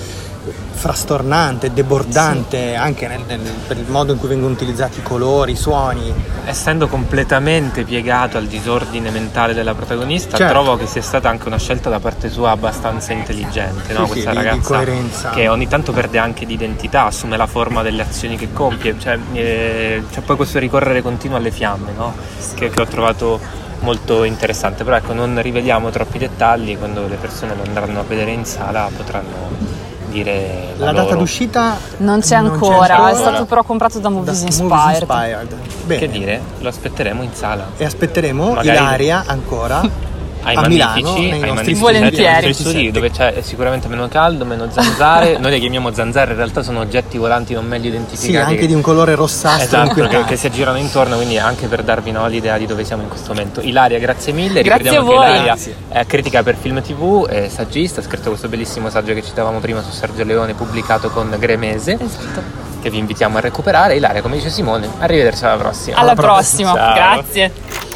[0.72, 5.56] frastornante, debordante, anche nel- nel- per il modo in cui vengono utilizzati i colori, i
[5.56, 6.12] suoni.
[6.44, 10.52] essendo completamente piegato al disordine mentale della protagonista, Certo.
[10.52, 14.06] trovo che sia stata anche una scelta da parte sua abbastanza intelligente, no?
[14.06, 17.82] Sì, sì, questa di ragazza che ogni tanto perde anche di identità, assume la forma
[17.82, 22.14] delle azioni che compie, cioè, eh, c'è poi questo ricorrere continuo alle fiamme, no?
[22.54, 23.38] che, che ho trovato
[23.80, 28.30] molto interessante, però ecco non riveliamo troppi dettagli, quando le persone lo andranno a vedere
[28.30, 29.77] in sala potranno
[30.08, 31.18] dire la, La data loro.
[31.18, 33.10] d'uscita Non c'è Non c'è ancora, ancora.
[33.10, 34.70] è stato però comprato da Movies da Inspired.
[34.72, 35.56] Movies Inspired.
[35.86, 36.00] Bene.
[36.00, 37.66] Che dire, lo aspetteremo in sala.
[37.76, 39.80] E aspetteremo Magari- Ilaria ancora
[40.42, 42.16] ai a magnifici, Milano nei ai magnifici Volentieri.
[42.16, 45.38] set, ai nostri studi, dove c'è sicuramente meno caldo, meno zanzare.
[45.38, 48.30] Noi le chiamiamo zanzare, in realtà sono oggetti volanti non meglio identificati.
[48.32, 51.66] Sì, anche che- di un colore rossastro Esatto, che, che si aggirano intorno, quindi anche
[51.66, 53.60] per darvi no, l'idea di dove siamo in questo momento.
[53.60, 54.62] Ilaria, grazie mille.
[54.62, 55.24] Grazie Ricordiamo a voi.
[55.24, 55.74] che Ilaria Grazie.
[55.88, 59.82] è critica per film TV, è saggista, ha scritto questo bellissimo saggio che citavamo prima
[59.82, 62.42] su Sergio Leone, pubblicato con Gremese, Esatto.
[62.80, 63.96] che vi invitiamo a recuperare.
[63.96, 65.96] Ilaria, come dice Simone, arrivederci alla prossima.
[65.96, 66.94] Alla prossima, Ciao.
[66.94, 67.87] grazie.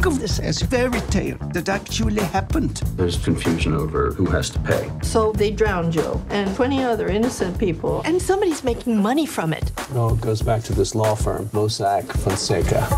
[0.00, 2.80] Think of this as fairy tale that actually happened.
[2.96, 4.90] There's confusion over who has to pay.
[5.02, 9.70] So they drowned Joe and 20 other innocent people, and somebody's making money from it.
[9.90, 12.88] It all goes back to this law firm, Mossack Fonseca.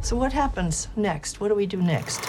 [0.00, 1.40] So what happens next?
[1.40, 2.20] What do we do next?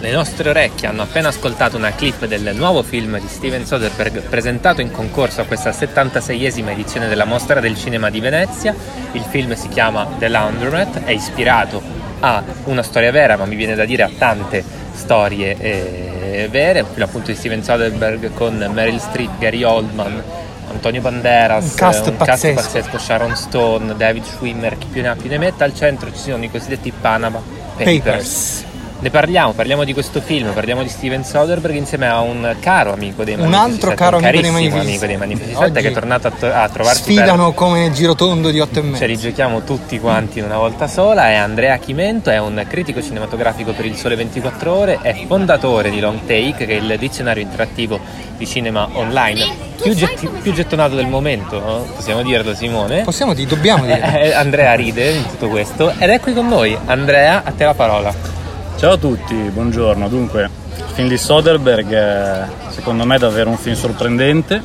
[0.00, 4.82] Le nostre orecchie hanno appena ascoltato una clip del nuovo film di Steven Soderbergh presentato
[4.82, 8.74] in concorso a questa 76esima edizione della Mostra del Cinema di Venezia.
[9.12, 13.74] Il film si chiama The Laundromat, è ispirato a una storia vera, ma mi viene
[13.74, 16.84] da dire a tante storie eh, vere.
[16.94, 20.22] Un appunto di Steven Soderbergh con Meryl Streep, Gary Oldman,
[20.70, 22.54] Antonio Banderas, Un cast un cast pazzesco.
[22.60, 25.64] pazzesco, Sharon Stone, David Schwimmer, chi più ne ha più ne metta.
[25.64, 27.40] Al centro ci sono i cosiddetti Panama
[27.76, 27.98] Papers.
[28.02, 28.64] Papers.
[28.98, 33.24] Ne parliamo, parliamo di questo film, parliamo di Steven Soderbergh insieme a un caro amico
[33.24, 35.54] dei Un Magnifici altro caro un amico dei amico dei.
[35.54, 38.84] Sette che è tornato a, to- a trovarci Sfidano come girotondo di otto e per...
[38.84, 39.02] mezzo.
[39.02, 43.02] Ce li giochiamo tutti quanti in una volta sola, è Andrea Chimento, è un critico
[43.02, 47.42] cinematografico per il Sole 24 Ore, è fondatore di Long Take, che è il dizionario
[47.42, 48.00] interattivo
[48.38, 49.46] di cinema online
[49.82, 51.86] più, getti- più gettonato del momento, no?
[51.94, 53.02] possiamo dirlo Simone?
[53.02, 54.22] Possiamo dire, dobbiamo dire.
[54.22, 56.76] Eh, Andrea ride in tutto questo ed è qui con noi.
[56.86, 58.35] Andrea, a te la parola.
[58.76, 60.06] Ciao a tutti, buongiorno.
[60.06, 64.62] Dunque, il film di Soderbergh secondo me è davvero un film sorprendente,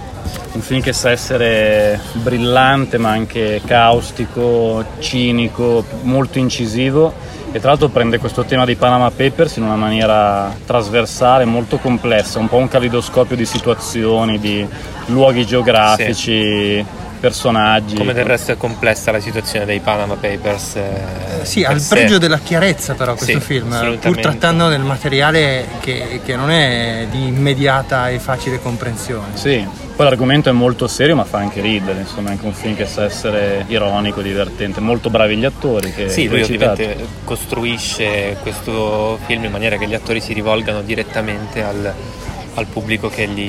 [0.52, 7.14] un film che sa essere brillante ma anche caustico, cinico, molto incisivo
[7.54, 12.38] e tra l'altro prende questo tema di Panama Papers in una maniera trasversale, molto complessa,
[12.38, 14.68] un po' un calidoscopio di situazioni, di
[15.06, 16.86] luoghi geografici,
[17.22, 17.96] personaggi.
[17.96, 20.76] Come del resto è complessa la situazione dei Panama Papers.
[20.76, 20.92] eh,
[21.44, 21.96] Sì, per al sé.
[21.96, 27.08] pregio della chiarezza però questo Sì, film, pur trattando del materiale che, che non è
[27.10, 29.36] di immediata e facile comprensione.
[29.38, 32.76] Sì, poi l'argomento è molto serio ma fa anche ridere, insomma è anche un film
[32.76, 39.20] che sa essere ironico, divertente, molto bravi gli attori che Sì, lui ovviamente costruisce questo
[39.26, 41.94] film in maniera che gli attori si rivolgano direttamente al,
[42.56, 43.48] al pubblico che li,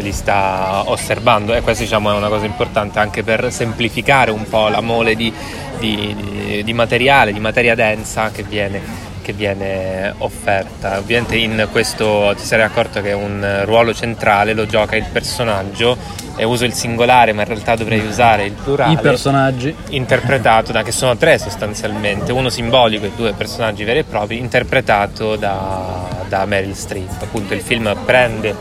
[0.00, 1.54] che li sta osservando.
[1.54, 5.32] E questa diciamo, è una cosa importante anche per semplificare un po' la mole di,
[5.78, 10.98] di- di- di materiale, di materia densa che viene che viene offerta.
[10.98, 15.96] Ovviamente in questo ti sarei accorto che un ruolo centrale lo gioca il personaggio
[16.36, 18.94] e uso il singolare ma in realtà dovrei usare il plurale.
[18.94, 19.74] I personaggi.
[19.90, 25.36] Interpretato da, che sono tre sostanzialmente, uno simbolico e due personaggi veri e propri, interpretato
[25.36, 27.22] da, da Meryl Streep.
[27.22, 28.54] Appunto il film prende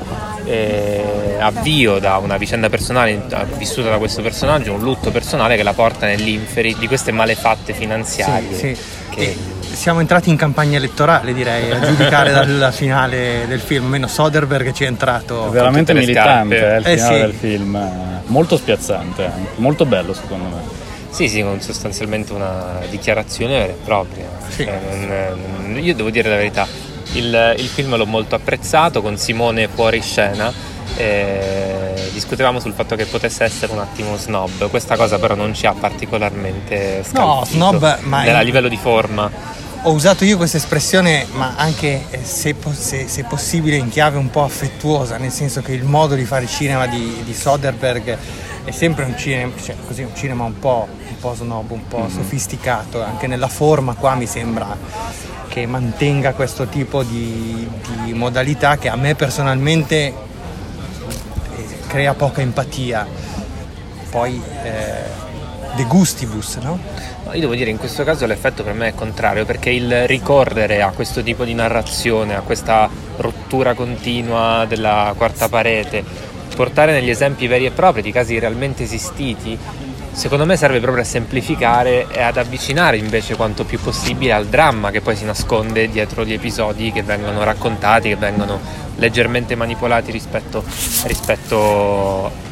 [0.45, 3.22] eh, avvio da una vicenda personale
[3.58, 8.54] vissuta da questo personaggio, un lutto personale che la porta nell'inferi di queste malefatte finanziarie.
[8.54, 8.98] Sì, sì.
[9.21, 9.36] E
[9.73, 13.88] siamo entrati in campagna elettorale, direi, a giudicare dalla finale del film.
[13.88, 15.47] Meno Soderbergh ci è entrato.
[15.47, 17.21] È veramente militante eh, il Eh, finale sì.
[17.21, 20.62] del film, eh, molto spiazzante, molto bello secondo me.
[21.12, 24.25] Sì, sì, con sostanzialmente una dichiarazione vera e propria.
[24.55, 26.67] Cioè, non- non- io devo dire la verità,
[27.13, 30.51] il, il film l'ho molto apprezzato con Simone fuori scena.
[30.95, 31.88] eh,
[32.19, 35.73] discutevamo sul fatto che potesse essere un attimo snob, questa cosa però non ci ha
[35.73, 39.58] particolarmente scalfito snob, ma nella- a livello di forma.
[39.84, 44.29] Ho usato io questa espressione, ma anche eh, se, se- se possibile in chiave un
[44.29, 48.17] po' affettuosa, nel senso che il modo di fare cinema di, di Soderbergh
[48.65, 52.10] è sempre un cinema, cioè, così, un cinema un po', un po' snob, un po'
[52.13, 54.75] sofisticato, anche nella forma qua mi sembra
[55.47, 57.65] che mantenga questo tipo di,
[58.03, 60.13] di modalità che a me personalmente
[61.89, 63.06] crea poca empatia.
[64.12, 65.28] Poi eh,
[65.75, 66.80] de gustibus, no?
[67.34, 70.91] Io devo dire, in questo caso l'effetto per me è contrario, perché il ricorrere a
[70.91, 76.04] questo tipo di narrazione, a questa rottura continua della quarta parete,
[76.56, 79.58] portare negli esempi veri e propri di casi realmente esistiti,
[80.12, 84.91] secondo me serve proprio a semplificare e ad avvicinare invece quanto più possibile al dramma
[84.91, 88.60] che poi si nasconde dietro gli episodi che vengono raccontati, che vengono
[88.95, 90.63] leggermente manipolati rispetto,
[91.06, 92.48] rispetto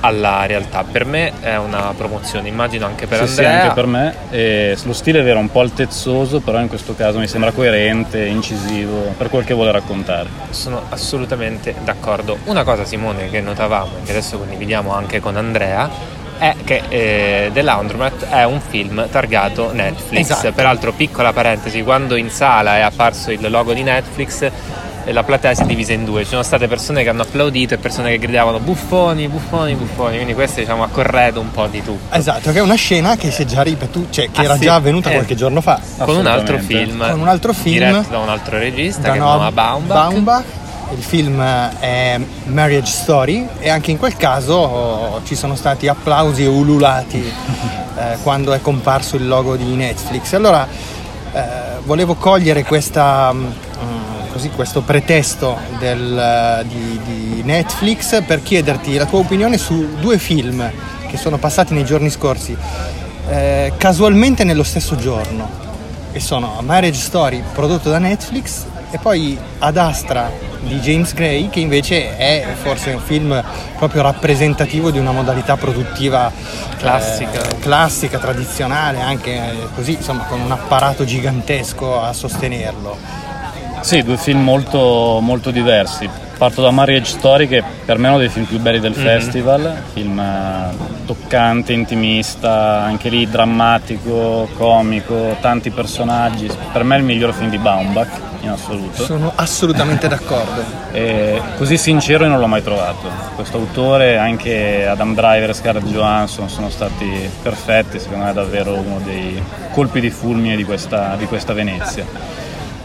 [0.00, 0.84] alla realtà.
[0.84, 3.62] Per me è una promozione, immagino anche per Sì, sì, Andrea.
[3.62, 4.14] anche per me.
[4.30, 9.14] E lo stile vero, un po' altezzoso, però in questo caso mi sembra coerente, incisivo,
[9.16, 10.28] per quel che vuole raccontare.
[10.50, 12.38] Sono assolutamente d'accordo.
[12.44, 17.50] Una cosa, Simone, che notavamo e che adesso condividiamo anche con Andrea, è che eh,
[17.52, 20.20] The Laundromat è un film targato Netflix.
[20.30, 20.52] Esatto.
[20.52, 24.42] Peraltro, piccola parentesi, quando in sala è apparso il logo di Netflix,
[25.04, 26.22] eh, la platea si è divisa in due.
[26.22, 30.14] Ci sono state persone che hanno applaudito e persone che gridavano buffoni, buffoni, buffoni.
[30.16, 32.14] Quindi questo diciamo ha corredo un po' di tutto.
[32.16, 34.60] Esatto, che è una scena che si è già ripetuta, cioè che Ah, era sì,
[34.60, 35.14] già avvenuta eh.
[35.14, 35.80] qualche giorno fa.
[35.98, 37.08] Con un altro film.
[37.10, 39.96] Con un altro film Diretto da un altro regista da che è Noah Noah Baumbach.
[39.96, 40.44] Baumbach.
[40.90, 46.44] Il film è Marriage Story e anche in quel caso oh, ci sono stati applausi
[46.44, 47.20] e ululati
[47.96, 50.32] eh, quando è comparso il logo di Netflix.
[50.32, 50.66] Allora
[51.32, 51.42] eh,
[51.84, 53.46] volevo cogliere questa, mm,
[54.32, 60.70] così, questo pretesto del, di, di Netflix per chiederti la tua opinione su due film
[61.06, 62.56] che sono passati nei giorni scorsi
[63.28, 65.66] eh, casualmente nello stesso giorno
[66.12, 71.60] e sono Marriage Story prodotto da Netflix e poi Ad Astra di James Gray che
[71.60, 73.42] invece è forse un film
[73.76, 76.30] proprio rappresentativo di una modalità produttiva
[76.76, 77.42] Classica.
[77.48, 82.96] eh, classica, tradizionale, anche eh, così insomma con un apparato gigantesco a sostenerlo.
[83.80, 86.08] Sì, due film molto, molto diversi.
[86.36, 89.02] Parto da Marriage Story, che per me è uno dei film più belli del Mhm.
[89.02, 96.48] festival, film eh, toccante, intimista, anche lì drammatico, comico, tanti personaggi.
[96.72, 98.10] Per me è il miglior film di Baumbach
[98.48, 99.04] in assoluto.
[99.04, 100.62] Sono assolutamente d'accordo.
[100.92, 103.08] E così sincero io non l'ho mai trovato.
[103.34, 108.74] Questo autore, anche Adam Driver e Scarlett Johansson sono stati perfetti, secondo me è davvero
[108.74, 109.40] uno dei
[109.72, 112.04] colpi di fulmine di questa, di questa Venezia.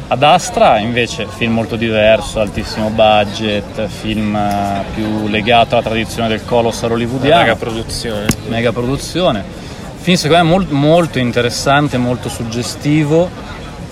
[0.05, 6.45] Ad Astra invece film molto diverso, altissimo budget, film eh, più legato alla tradizione del
[6.45, 7.41] colossal hollywoodiano.
[7.41, 8.25] Mega produzione.
[8.47, 9.43] Mega produzione.
[9.95, 13.27] Film secondo me mol- molto interessante, molto suggestivo,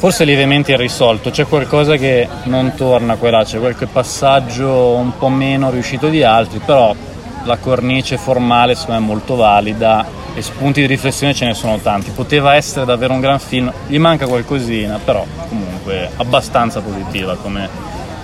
[0.02, 5.16] forse lievemente irrisolto, c'è qualcosa che non torna qua e là, c'è qualche passaggio un
[5.16, 6.96] po' meno riuscito di altri, però
[7.44, 11.78] la cornice formale secondo me è molto valida e spunti di riflessione ce ne sono
[11.78, 12.10] tanti.
[12.10, 17.70] Poteva essere davvero un gran film, gli manca qualcosina, però comunque abbastanza positiva come,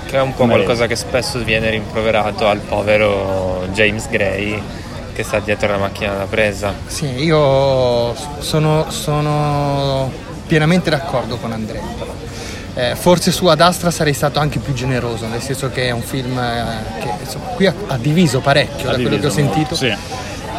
[0.07, 4.59] Che è un po' come qualcosa che spesso viene rimproverato al povero James Gray
[5.13, 6.73] che sta dietro la macchina da presa.
[6.87, 11.81] Sì, io sono, sono pienamente d'accordo con Andrea.
[11.97, 12.13] però.
[12.73, 16.03] Eh, forse su Ad Astra sarei stato anche più generoso, nel senso che è un
[16.03, 19.75] film eh, che insomma, qui ha, ha diviso parecchio Ha da quello che ho sentito.
[19.75, 19.93] sì.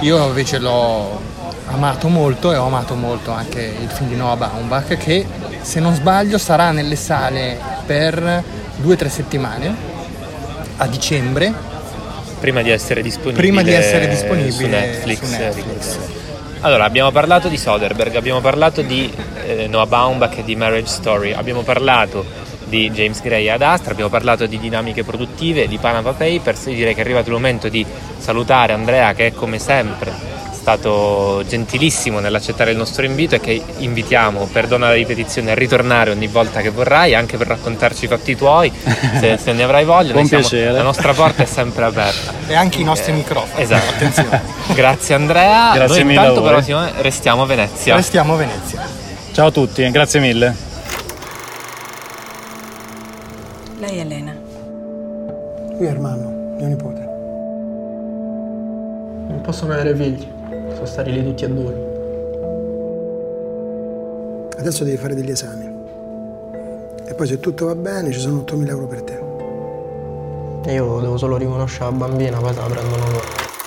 [0.01, 1.20] Io invece l'ho
[1.70, 5.27] amato molto e ho amato molto anche il film di Noah Baumbach che
[5.61, 8.42] se non sbaglio sarà nelle sale per
[8.77, 9.74] due o tre settimane
[10.77, 11.53] a dicembre
[12.40, 15.18] Prima di essere disponibile, prima di essere disponibile su Netflix.
[15.24, 15.99] su Netflix.
[16.61, 19.09] Allora, abbiamo parlato di Soderbergh, abbiamo parlato di
[19.46, 22.24] eh, Noah Baumbach e di Marriage Story, abbiamo parlato
[22.64, 27.00] di James Gray ad Astra, abbiamo parlato di dinamiche produttive, di Panama Papers, direi che
[27.00, 27.86] è arrivato il momento di
[28.18, 30.12] salutare Andrea che è come sempre
[30.69, 36.27] stato gentilissimo nell'accettare il nostro invito e che invitiamo, perdona la ripetizione, a ritornare ogni
[36.27, 38.71] volta che vorrai, anche per raccontarci i fatti tuoi,
[39.19, 40.12] se, se ne avrai voglia.
[40.12, 40.71] Con siamo- piacere.
[40.71, 42.35] la nostra porta è sempre aperta.
[42.47, 43.62] E anche i nostri Eh, microfoni.
[43.62, 43.95] Esatto.
[43.95, 44.43] Attenzione.
[44.75, 45.73] Grazie Andrea.
[45.73, 46.61] Grazie Noi intanto però
[47.01, 47.95] restiamo a Venezia.
[47.97, 48.83] Restiamo a Venezia.
[49.33, 50.55] Ciao a tutti, grazie mille.
[53.79, 54.37] Lei è Elena.
[55.79, 57.01] Lui è Ermanno, mio nipote.
[59.29, 60.27] Non possono avere figli,
[60.79, 61.87] sono stati lì tutti e due.
[64.59, 65.76] Adesso devi fare degli esami.
[67.05, 69.26] E poi se tutto va bene ci sono 8.000 euro per te.
[70.72, 73.57] Io devo solo riconoscere la bambina, poi se la prendono loro.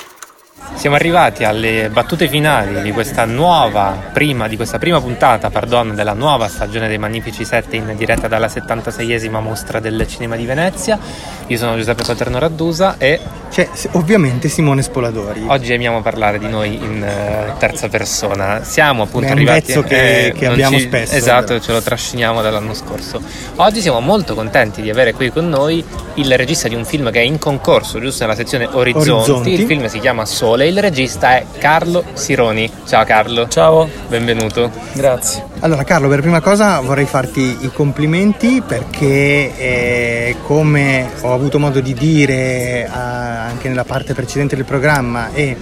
[0.74, 6.14] Siamo arrivati alle battute finali di questa nuova prima, di questa prima puntata, pardon, della
[6.14, 10.98] nuova stagione dei Magnifici 7 in diretta dalla 76esima mostra del cinema di Venezia.
[11.46, 13.20] Io sono Giuseppe Paterno Raddusa e
[13.52, 15.44] C'è s- ovviamente Simone Spoladori.
[15.48, 18.64] oggi amiamo parlare di noi in eh, terza persona.
[18.64, 22.42] Siamo appunto È un arrivati vezzo che- che non abbiamo spesso, Esatto, ce lo trasciniamo
[22.42, 23.22] dall'anno scorso.
[23.58, 25.84] Oggi siamo molto contenti di avere qui con noi
[26.16, 29.10] il regista di un film che è in concorso, giusto nella sezione Orizzonti.
[29.10, 29.52] Orizzonti.
[29.54, 32.70] Il film si chiama Sole, il regista è Carlo Sironi.
[32.86, 33.48] Ciao Carlo.
[33.48, 33.90] Ciao.
[34.08, 34.72] Benvenuto.
[34.94, 35.46] Grazie.
[35.60, 41.80] Allora Carlo, per prima cosa vorrei farti i complimenti perché eh, come ho avuto modo
[41.80, 45.56] di dire ah, anche nella parte precedente del programma e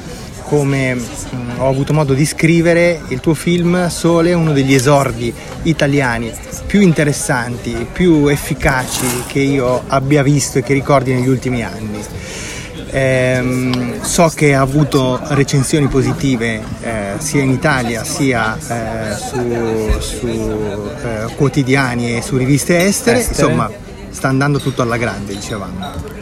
[0.50, 5.32] come mm, ho avuto modo di scrivere, il tuo film Sole è uno degli esordi
[5.64, 6.34] italiani
[6.66, 12.04] più interessanti, più efficaci che io abbia visto e che ricordi negli ultimi anni.
[12.92, 20.28] Ehm, so che ha avuto recensioni positive eh, sia in Italia sia eh, su, su,
[20.28, 23.20] eh, quotidiani e su riviste estere.
[23.20, 23.42] Estere.
[23.42, 23.70] insomma
[24.10, 26.19] sta andando tutto alla grande dicevamo.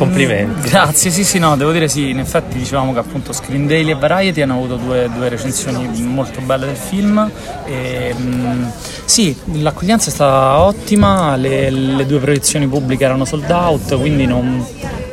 [0.00, 0.70] Complimenti.
[0.70, 3.94] Grazie, sì sì no, devo dire sì, in effetti dicevamo che appunto Screen Daily e
[3.96, 7.30] Variety hanno avuto due, due recensioni molto belle del film
[7.66, 8.64] e mm,
[9.04, 14.64] sì, l'accoglienza è stata ottima, le, le due proiezioni pubbliche erano sold out, quindi non,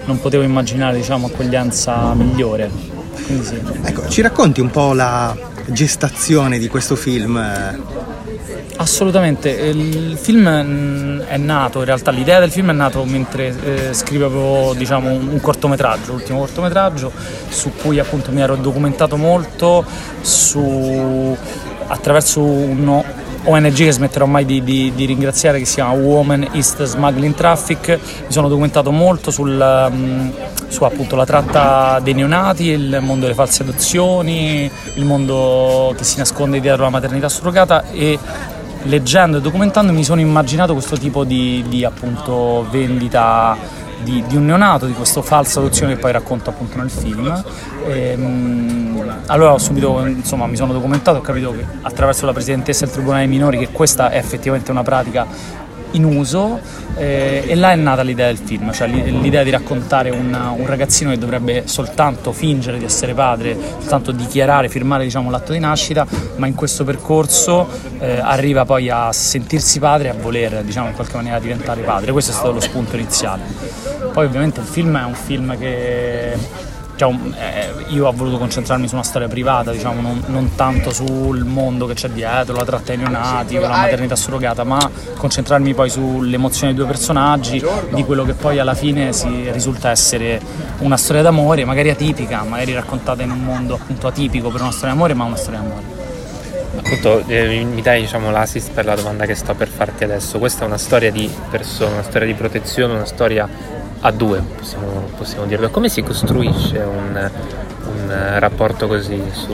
[0.05, 2.71] non potevo immaginare diciamo accoglienza migliore.
[3.25, 3.59] Quindi sì.
[3.83, 5.35] Ecco, ci racconti un po' la
[5.65, 7.35] gestazione di questo film?
[8.79, 13.93] Assolutamente, il film mm, è nato, in realtà l'idea del film è nato mentre eh,
[13.93, 17.11] scrivevo diciamo, un un cortometraggio, l'ultimo cortometraggio
[17.49, 19.83] su cui appunto mi ero documentato molto
[20.21, 21.35] su,
[21.87, 23.03] attraverso un
[23.43, 27.87] ONG che smetterò mai di, di- di ringraziare che si chiama Women East Smuggling Traffic,
[27.89, 30.29] mi sono documentato molto sul, mm,
[30.67, 36.17] su appunto la tratta dei neonati, il mondo delle false adozioni, il mondo che si
[36.17, 38.19] nasconde dietro la maternità surrogata e
[38.87, 43.57] leggendo e documentando mi sono immaginato questo tipo di, di, appunto vendita
[44.03, 47.43] di, di un neonato, di questa falsa adozione che poi racconto appunto nel film.
[47.85, 52.93] Ehm, allora ho subito, insomma, mi sono documentato, ho capito che attraverso la presidentessa del
[52.93, 55.25] Tribunale dei Minori che questa è effettivamente una pratica
[55.91, 56.59] in uso
[56.95, 60.65] eh, e là è nata l'idea del film, cioè l'i- l'idea di raccontare una- un
[60.65, 66.05] ragazzino che dovrebbe soltanto fingere di essere padre, soltanto dichiarare, firmare diciamo, l'atto di nascita,
[66.37, 67.67] ma in questo percorso
[67.99, 72.11] eh, arriva poi a sentirsi padre e a voler diciamo, in qualche maniera diventare padre.
[72.11, 73.43] Questo è stato lo spunto iniziale.
[74.11, 76.35] Poi ovviamente il film è un film che
[76.97, 81.43] diciamo, eh, io ho voluto concentrarmi su una storia privata, diciamo, non, non tanto sul
[81.43, 86.35] mondo che c'è dietro, la tratta dei neonati, la maternità surrogata, ma concentrarmi poi sulle
[86.35, 90.41] emozioni dei due personaggi, di quello che poi alla fine si risulta essere
[90.79, 94.93] una storia d'amore, magari atipica, magari raccontata in un mondo appunto atipico per una storia
[94.93, 95.95] d'amore, ma una storia d'amore.
[96.77, 100.37] Appunto, eh, mi dai diciamo, l'assist per la domanda che sto per farti adesso.
[100.37, 103.47] Questa è una storia di persone, una storia di protezione, una storia
[104.07, 105.69] a due, possiamo, possiamo dirlo.
[105.69, 107.29] Come si costruisce un,
[107.85, 109.53] un, rapporto così su,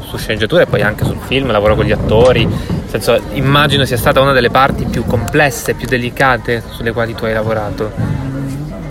[0.00, 2.48] su sceneggiatura e poi anche sul film, lavoro con gli attori?
[2.86, 7.34] Senso, immagino sia stata una delle parti più complesse, più delicate sulle quali tu hai
[7.34, 8.20] lavorato.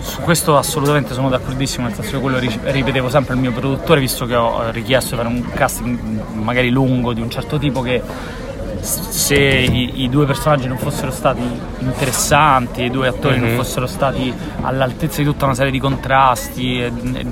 [0.00, 4.00] Su questo assolutamente sono d'accordissimo, nel senso che quello ri- ripetevo sempre al mio produttore,
[4.00, 5.98] visto che ho eh, richiesto di fare un casting
[6.32, 8.02] magari lungo di un certo tipo che
[8.82, 11.40] se i, i due personaggi non fossero stati
[11.78, 13.56] interessanti, i due attori non Mhm.
[13.56, 17.24] fossero stati all'altezza di tutta una serie di contrasti e, e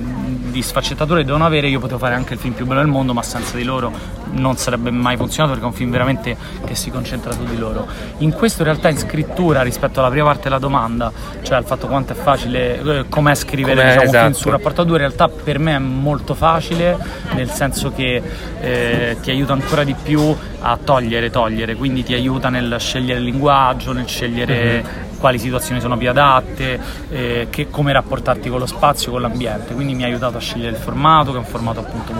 [0.51, 3.13] di sfaccettature che devono avere, io potevo fare anche il film più bello del mondo,
[3.15, 3.93] ma senza di loro
[4.33, 7.87] non sarebbe mai funzionato perché è un film veramente che si concentra su di loro.
[8.19, 11.13] In questo in realtà in scrittura rispetto alla prima parte della domanda,
[11.43, 14.07] cioè al fatto quanto è facile, eh, com'è scrivere com'è, diciamo, esatto.
[14.07, 14.43] un film esatto.
[14.43, 16.97] sul rapporto a due, in realtà per me è molto facile,
[17.35, 18.23] nel senso che
[18.61, 23.25] eh, ti aiuta ancora di più a togliere, togliere, quindi ti aiuta nel scegliere il
[23.25, 28.67] linguaggio, nel scegliere mm-hmm quali situazioni sono più adatte, eh, che, come rapportarti con lo
[28.67, 29.75] spazio, con l'ambiente.
[29.75, 32.13] Quindi mi ha aiutato a scegliere il formato, che è un formato appunto,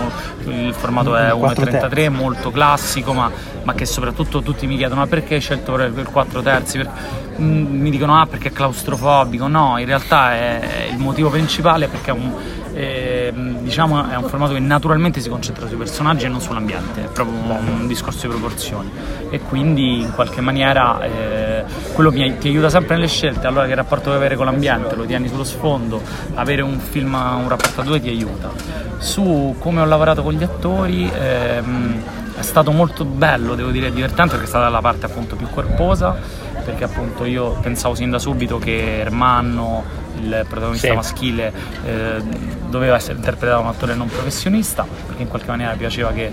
[0.45, 3.31] il formato mm, è 1.33, 3 molto classico ma,
[3.63, 6.79] ma che soprattutto tutti mi chiedono ma perché hai scelto il 4 terzi?
[6.79, 11.89] Perché mi dicono ah perché è claustrofobico, no, in realtà è, il motivo principale è
[11.89, 12.33] perché è un,
[12.75, 17.09] ehm, diciamo, è un formato che naturalmente si concentra sui personaggi e non sull'ambiente, è
[17.09, 18.91] proprio un, discorso di proporzioni.
[19.31, 23.75] E quindi in qualche maniera eh, quello mi, ti aiuta sempre nelle scelte, allora che
[23.75, 26.01] rapporto vuoi avere con l'ambiente, lo tieni sullo sfondo,
[26.35, 28.51] avere un film, un rapporto a due ti aiuta.
[28.99, 32.03] Su come ho lavorato con gli attori ehm,
[32.37, 36.40] è stato molto bello, devo dire, divertente perché è stata la parte appunto più corposa
[36.61, 39.83] perché appunto io pensavo sin da subito che Ermanno,
[40.21, 40.95] il protagonista Sì.
[40.95, 41.53] maschile,
[41.85, 42.23] eh,
[42.69, 46.31] doveva essere interpretato da un attore non professionista, perché in qualche maniera piaceva che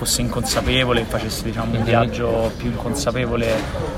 [0.00, 3.52] fosse inconsapevole, facesse diciamo, un viaggio più inconsapevole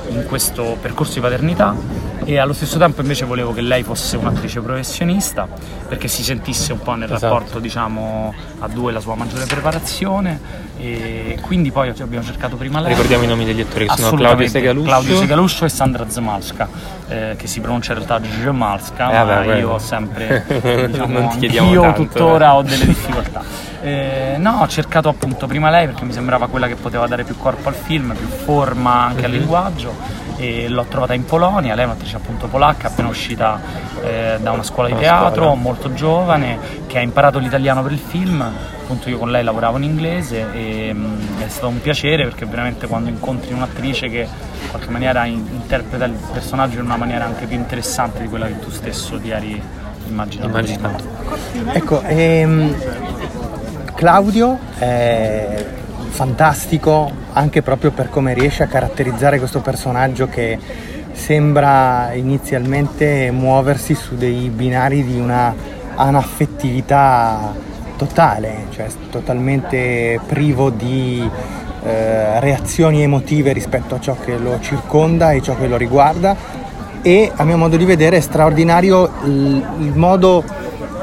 [0.09, 1.76] in questo percorso di paternità
[2.24, 5.46] e allo stesso tempo invece volevo che lei fosse un'attrice professionista
[5.88, 7.32] perché si sentisse un po' nel Esatto.
[7.32, 10.40] rapporto diciamo a due la sua maggiore preparazione
[10.78, 14.16] e quindi poi abbiamo cercato prima lei Ricordiamo i nomi degli attori che sono.
[14.16, 14.88] Claudio Segaluscio.
[14.88, 16.68] Claudio Segaluscio e Sandra Zmalska,
[17.09, 20.44] eh, che si pronuncia in realtà Zmalska, Eh, ma vabbè, io ho sempre,
[20.90, 22.55] diciamo, Non ti chiediamo io tanto, tuttora eh.
[22.57, 23.70] ho delle difficoltà.
[23.83, 27.37] Eh, no, ho cercato appunto prima lei perché mi sembrava quella che poteva dare più
[27.37, 29.37] corpo al film, più forma anche al Mhm.
[29.39, 29.95] linguaggio
[30.37, 33.61] e l'ho trovata in Polonia, lei è un'attrice appunto polacca, appena uscita
[34.05, 35.55] eh, da una scuola di Una teatro, scuola.
[35.61, 39.83] molto giovane, che ha imparato l'italiano per il film, appunto io con lei lavoravo in
[39.85, 44.20] inglese e mm, è stato un piacere perché veramente quando incontri un'attrice che
[44.62, 48.47] in qualche maniera in- interpreta il personaggio in una maniera anche più interessante di quella
[48.47, 49.61] che tu stesso ti eri
[50.09, 50.49] immaginato.
[50.49, 51.05] Immaginato.
[51.72, 52.74] Ecco, ehm,
[54.03, 55.64] Claudio è
[56.09, 60.59] fantastico anche proprio per come riesce a caratterizzare questo personaggio che
[61.12, 65.55] sembra inizialmente muoversi su dei binari di una
[65.94, 67.55] anaffettività
[67.96, 71.30] totale, cioè totalmente privo di
[71.84, 76.34] eh, reazioni emotive rispetto a ciò che lo circonda e ciò che lo riguarda.
[77.03, 80.42] E a mio modo di vedere è straordinario il, il modo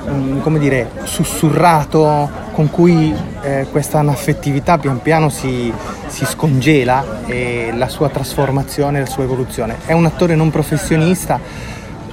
[0.09, 5.71] mm, come dire sussurrato con cui eh, questa anaffettività pian piano si,
[6.07, 9.77] si scongela e la sua trasformazione, la sua evoluzione.
[9.85, 11.39] È un attore non professionista,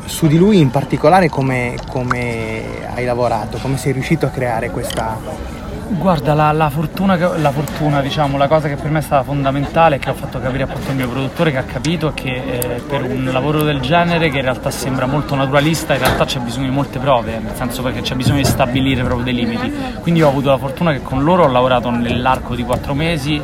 [0.04, 2.62] su di lui in particolare come, come
[2.94, 5.55] hai lavorato, come sei riuscito a creare questa...
[5.88, 9.96] Guarda, la, la fortuna, la fortuna, diciamo, la cosa che per me è stata fondamentale
[9.96, 12.80] e che ho fatto capire appunto al mio produttore che ha capito è che eh,
[12.80, 16.68] per un lavoro del genere che in realtà sembra molto naturalista, in realtà c'è bisogno
[16.68, 19.72] di molte prove, nel senso perché c'è bisogno di stabilire proprio dei limiti.
[20.00, 23.40] Quindi ho avuto la fortuna che con loro ho lavorato nell'arco di quattro mesi,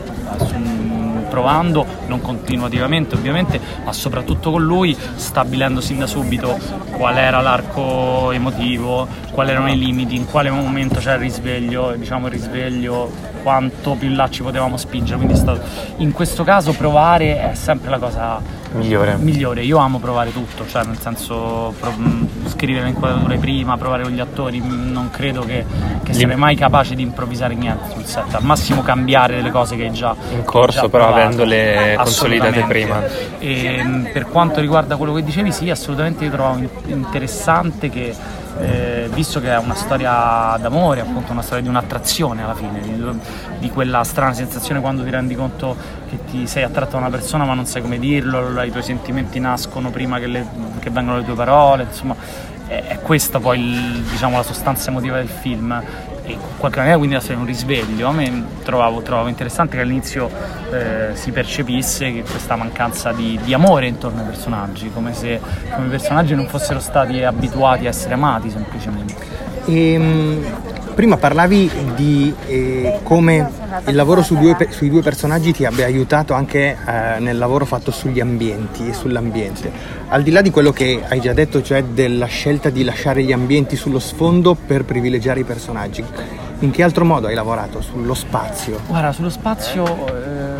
[1.32, 6.58] provando, non continuativamente ovviamente, ma soprattutto con lui, stabilendo sin da subito
[6.90, 12.26] qual era l'arco emotivo, quali erano i limiti, in quale momento c'era il risveglio, diciamo
[12.26, 13.10] il risveglio,
[13.42, 15.16] quanto più in là ci potevamo spingere.
[15.16, 15.60] Quindi stato,
[15.96, 18.40] in questo caso provare è sempre la cosa
[18.74, 19.16] Migliore.
[19.16, 19.62] migliore.
[19.64, 24.12] Io amo provare tutto, cioè nel senso pro- mh, scrivere le inquadrature prima, provare con
[24.12, 25.64] gli attori, mh, non credo che,
[26.02, 29.84] che sarei mai capace di improvvisare niente sul set, al massimo cambiare delle cose che
[29.84, 31.24] hai già In corso, già però provato.
[31.24, 32.66] avendole consolidate Assolutamente.
[32.68, 33.38] prima.
[33.38, 38.14] E, mh, per quanto riguarda quello che dicevi, sì, assolutamente io trovavo in- interessante che,
[38.60, 43.04] eh, visto che è una storia d'amore, appunto una storia di un'attrazione alla fine, di,
[43.58, 45.76] di quella strana sensazione quando ti rendi conto
[46.08, 49.38] che ti sei attratto da una persona ma non sai come dirlo, i tuoi sentimenti
[49.40, 50.46] nascono prima che, le-
[50.80, 52.14] che vengano le tue parole, insomma
[52.66, 55.82] è, è questa poi il- diciamo, la sostanza emotiva del film
[56.24, 58.08] in qualche maniera quindi deve essere un risveglio.
[58.08, 60.30] A me trovavo, trovavo interessante che all'inizio
[60.70, 65.40] eh, si percepisse che questa mancanza di, di amore intorno ai personaggi, come se
[65.74, 69.14] come i personaggi non fossero stati abituati a essere amati semplicemente.
[69.64, 70.44] E, mm,
[70.92, 73.50] prima parlavi di eh, come
[73.86, 77.90] il lavoro su due sui due personaggi ti abbia aiutato anche eh, nel lavoro fatto
[77.90, 79.70] sugli ambienti e sull'ambiente.
[80.08, 83.32] Al di là di quello che hai già detto, cioè della scelta di lasciare gli
[83.32, 86.04] ambienti sullo sfondo per privilegiare i personaggi,
[86.60, 88.80] in che altro modo hai lavorato sullo spazio?
[88.86, 90.06] Guarda, sullo spazio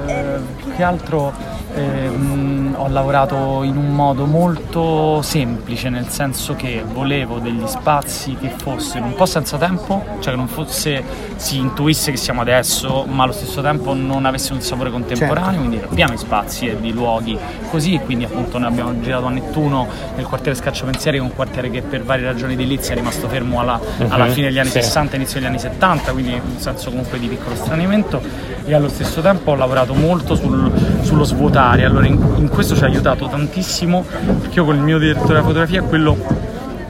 [0.07, 0.41] eh,
[0.75, 1.33] che altro
[1.75, 8.49] ehm, ho lavorato in un modo molto semplice, nel senso che volevo degli spazi che
[8.49, 11.03] fossero un po' senza tempo, cioè che non fosse,
[11.37, 15.69] si intuisse che siamo adesso, ma allo stesso tempo non avesse un sapore contemporaneo, certo.
[15.69, 17.39] quindi piani spazi e di luoghi
[17.71, 21.71] così, quindi appunto noi abbiamo girato a Nettuno nel quartiere Scacciapensieri, che è un quartiere
[21.71, 24.07] che per varie ragioni edilizie è rimasto fermo alla, uh-huh.
[24.09, 24.83] alla fine degli anni sì.
[24.83, 28.21] 60, inizio degli anni 70, quindi un senso comunque di piccolo stranimento
[28.65, 30.71] e allo stesso tempo ho lavorato molto sul,
[31.03, 34.05] sullo svuotare, allora in, in questo ci ha aiutato tantissimo
[34.41, 36.17] perché io con il mio direttore della fotografia quello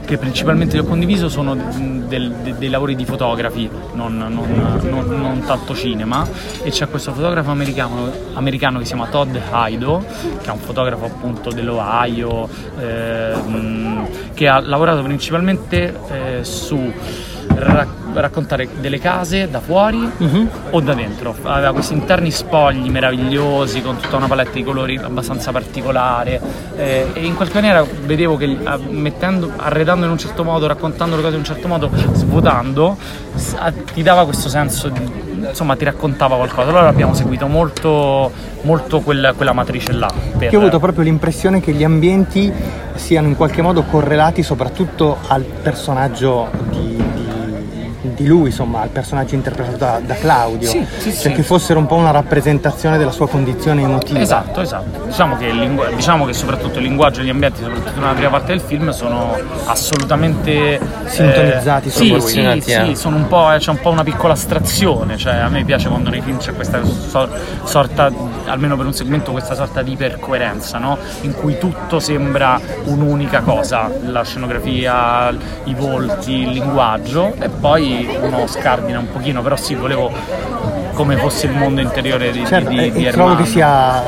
[0.05, 5.43] che principalmente ho condiviso sono del, de, dei lavori di fotografi, non, non, non, non,
[5.45, 6.27] tanto cinema,
[6.61, 10.05] e c'è questo fotografo americano, americano, che si chiama Todd Haido,
[10.41, 13.33] che è un fotografo appunto dell'Ohio, eh,
[14.33, 16.91] che ha lavorato principalmente eh, su
[17.55, 20.49] raccontare raccontare delle case da fuori uh-huh.
[20.71, 21.35] o da dentro.
[21.43, 26.39] Aveva questi interni spogli meravigliosi con tutta una palette di colori abbastanza particolare
[26.75, 28.57] eh, e in qualche maniera vedevo che
[28.89, 32.97] mettendo, arredando in un certo modo, raccontando le cose in un certo modo, svuotando,
[33.93, 36.69] ti dava questo senso di insomma ti raccontava qualcosa.
[36.69, 38.31] Allora abbiamo seguito molto,
[38.61, 40.11] molto quella, quella matrice là.
[40.37, 40.51] Per...
[40.51, 42.51] Io ho avuto proprio l'impressione che gli ambienti
[42.95, 47.12] siano in qualche modo correlati soprattutto al personaggio di,
[48.13, 51.31] di lui, insomma, al personaggio interpretato da, da Claudio, sì, sì, cioè sì.
[51.31, 54.19] che fossero un po' una rappresentazione della sua condizione emotiva.
[54.19, 55.05] Esatto, esatto.
[55.05, 58.53] Diciamo che, lingu- diciamo che soprattutto il linguaggio e gli ambienti, soprattutto nella prima parte
[58.53, 59.35] del film, sono
[59.65, 61.87] assolutamente sintonizzati.
[61.87, 65.49] Eh, sì, sì, sì, sono un po', c'è un po' una piccola astrazione, cioè a
[65.49, 67.29] me piace quando nei film c'è questa so-
[67.63, 68.11] sorta,
[68.45, 70.97] almeno per un segmento, questa sorta di ipercoerenza, no?
[71.21, 75.29] in cui tutto sembra un'unica cosa, la scenografia,
[75.65, 80.11] i volti, il linguaggio e poi uno scardina un pochino, però sì, volevo
[80.93, 84.03] come fosse il mondo interiore di, certo, di, di, di trovo che sia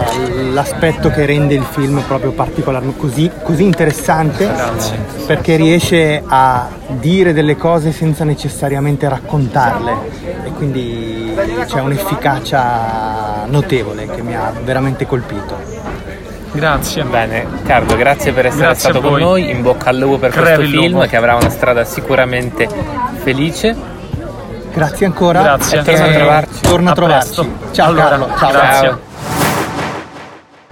[0.52, 4.98] l'aspetto che rende il film proprio particolarmente così, così interessante Grazie.
[5.26, 9.94] perché riesce a dire delle cose senza necessariamente raccontarle
[10.44, 11.36] e quindi
[11.66, 15.75] c'è un'efficacia notevole che mi ha veramente colpito.
[16.56, 17.04] Grazie.
[17.04, 19.50] Bene, Carlo, grazie per essere grazie stato con noi.
[19.50, 21.06] In bocca al lupo per Crevi questo film lupo.
[21.06, 22.68] che avrà una strada sicuramente
[23.24, 23.76] felice.
[24.74, 25.42] Grazie ancora.
[25.42, 25.80] Grazie.
[25.80, 26.62] E torna a trovarci.
[26.62, 27.52] Torna a, a trovarci.
[27.72, 28.28] Ciao allora, Carlo.
[28.38, 28.52] Ciao.
[28.52, 28.88] Grazie.
[28.88, 29.00] Ciao.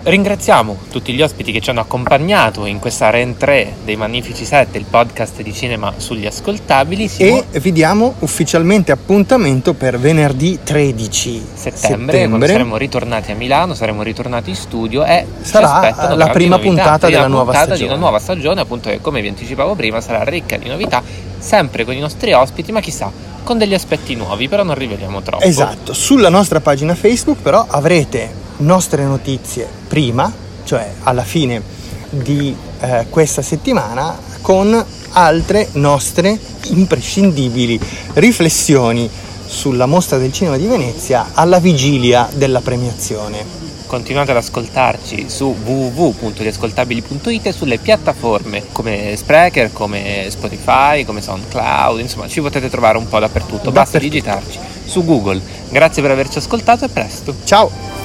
[0.05, 4.83] Ringraziamo tutti gli ospiti che ci hanno accompagnato in questa rentrée dei Magnifici 7, il
[4.83, 7.07] podcast di cinema sugli ascoltabili.
[7.07, 7.45] Simo...
[7.49, 12.27] E vi diamo ufficialmente appuntamento per venerdì 13 settembre, settembre.
[12.27, 17.27] quando saremo ritornati a Milano, saremo ritornati in studio e sarà la prima puntata della
[17.27, 17.87] nuova puntata stagione.
[17.87, 21.01] di una nuova stagione, appunto che come vi anticipavo prima sarà ricca di novità,
[21.39, 23.09] sempre con i nostri ospiti, ma chissà
[23.41, 25.45] con degli aspetti nuovi, però non riveliamo troppo.
[25.45, 30.31] Esatto, sulla nostra pagina Facebook però avrete nostre notizie prima,
[30.63, 31.61] cioè alla fine
[32.09, 37.79] di eh, questa settimana, con altre nostre imprescindibili
[38.13, 39.09] riflessioni
[39.45, 43.61] sulla mostra del cinema di Venezia alla vigilia della premiazione.
[43.85, 52.27] Continuate ad ascoltarci su www.riascoltabili.it e sulle piattaforme come Sprecher, come Spotify, come SoundCloud, insomma
[52.27, 55.39] ci potete trovare un po' dappertutto, basta digitarci su Google.
[55.69, 57.35] Grazie per averci ascoltato e presto.
[57.43, 58.02] Ciao!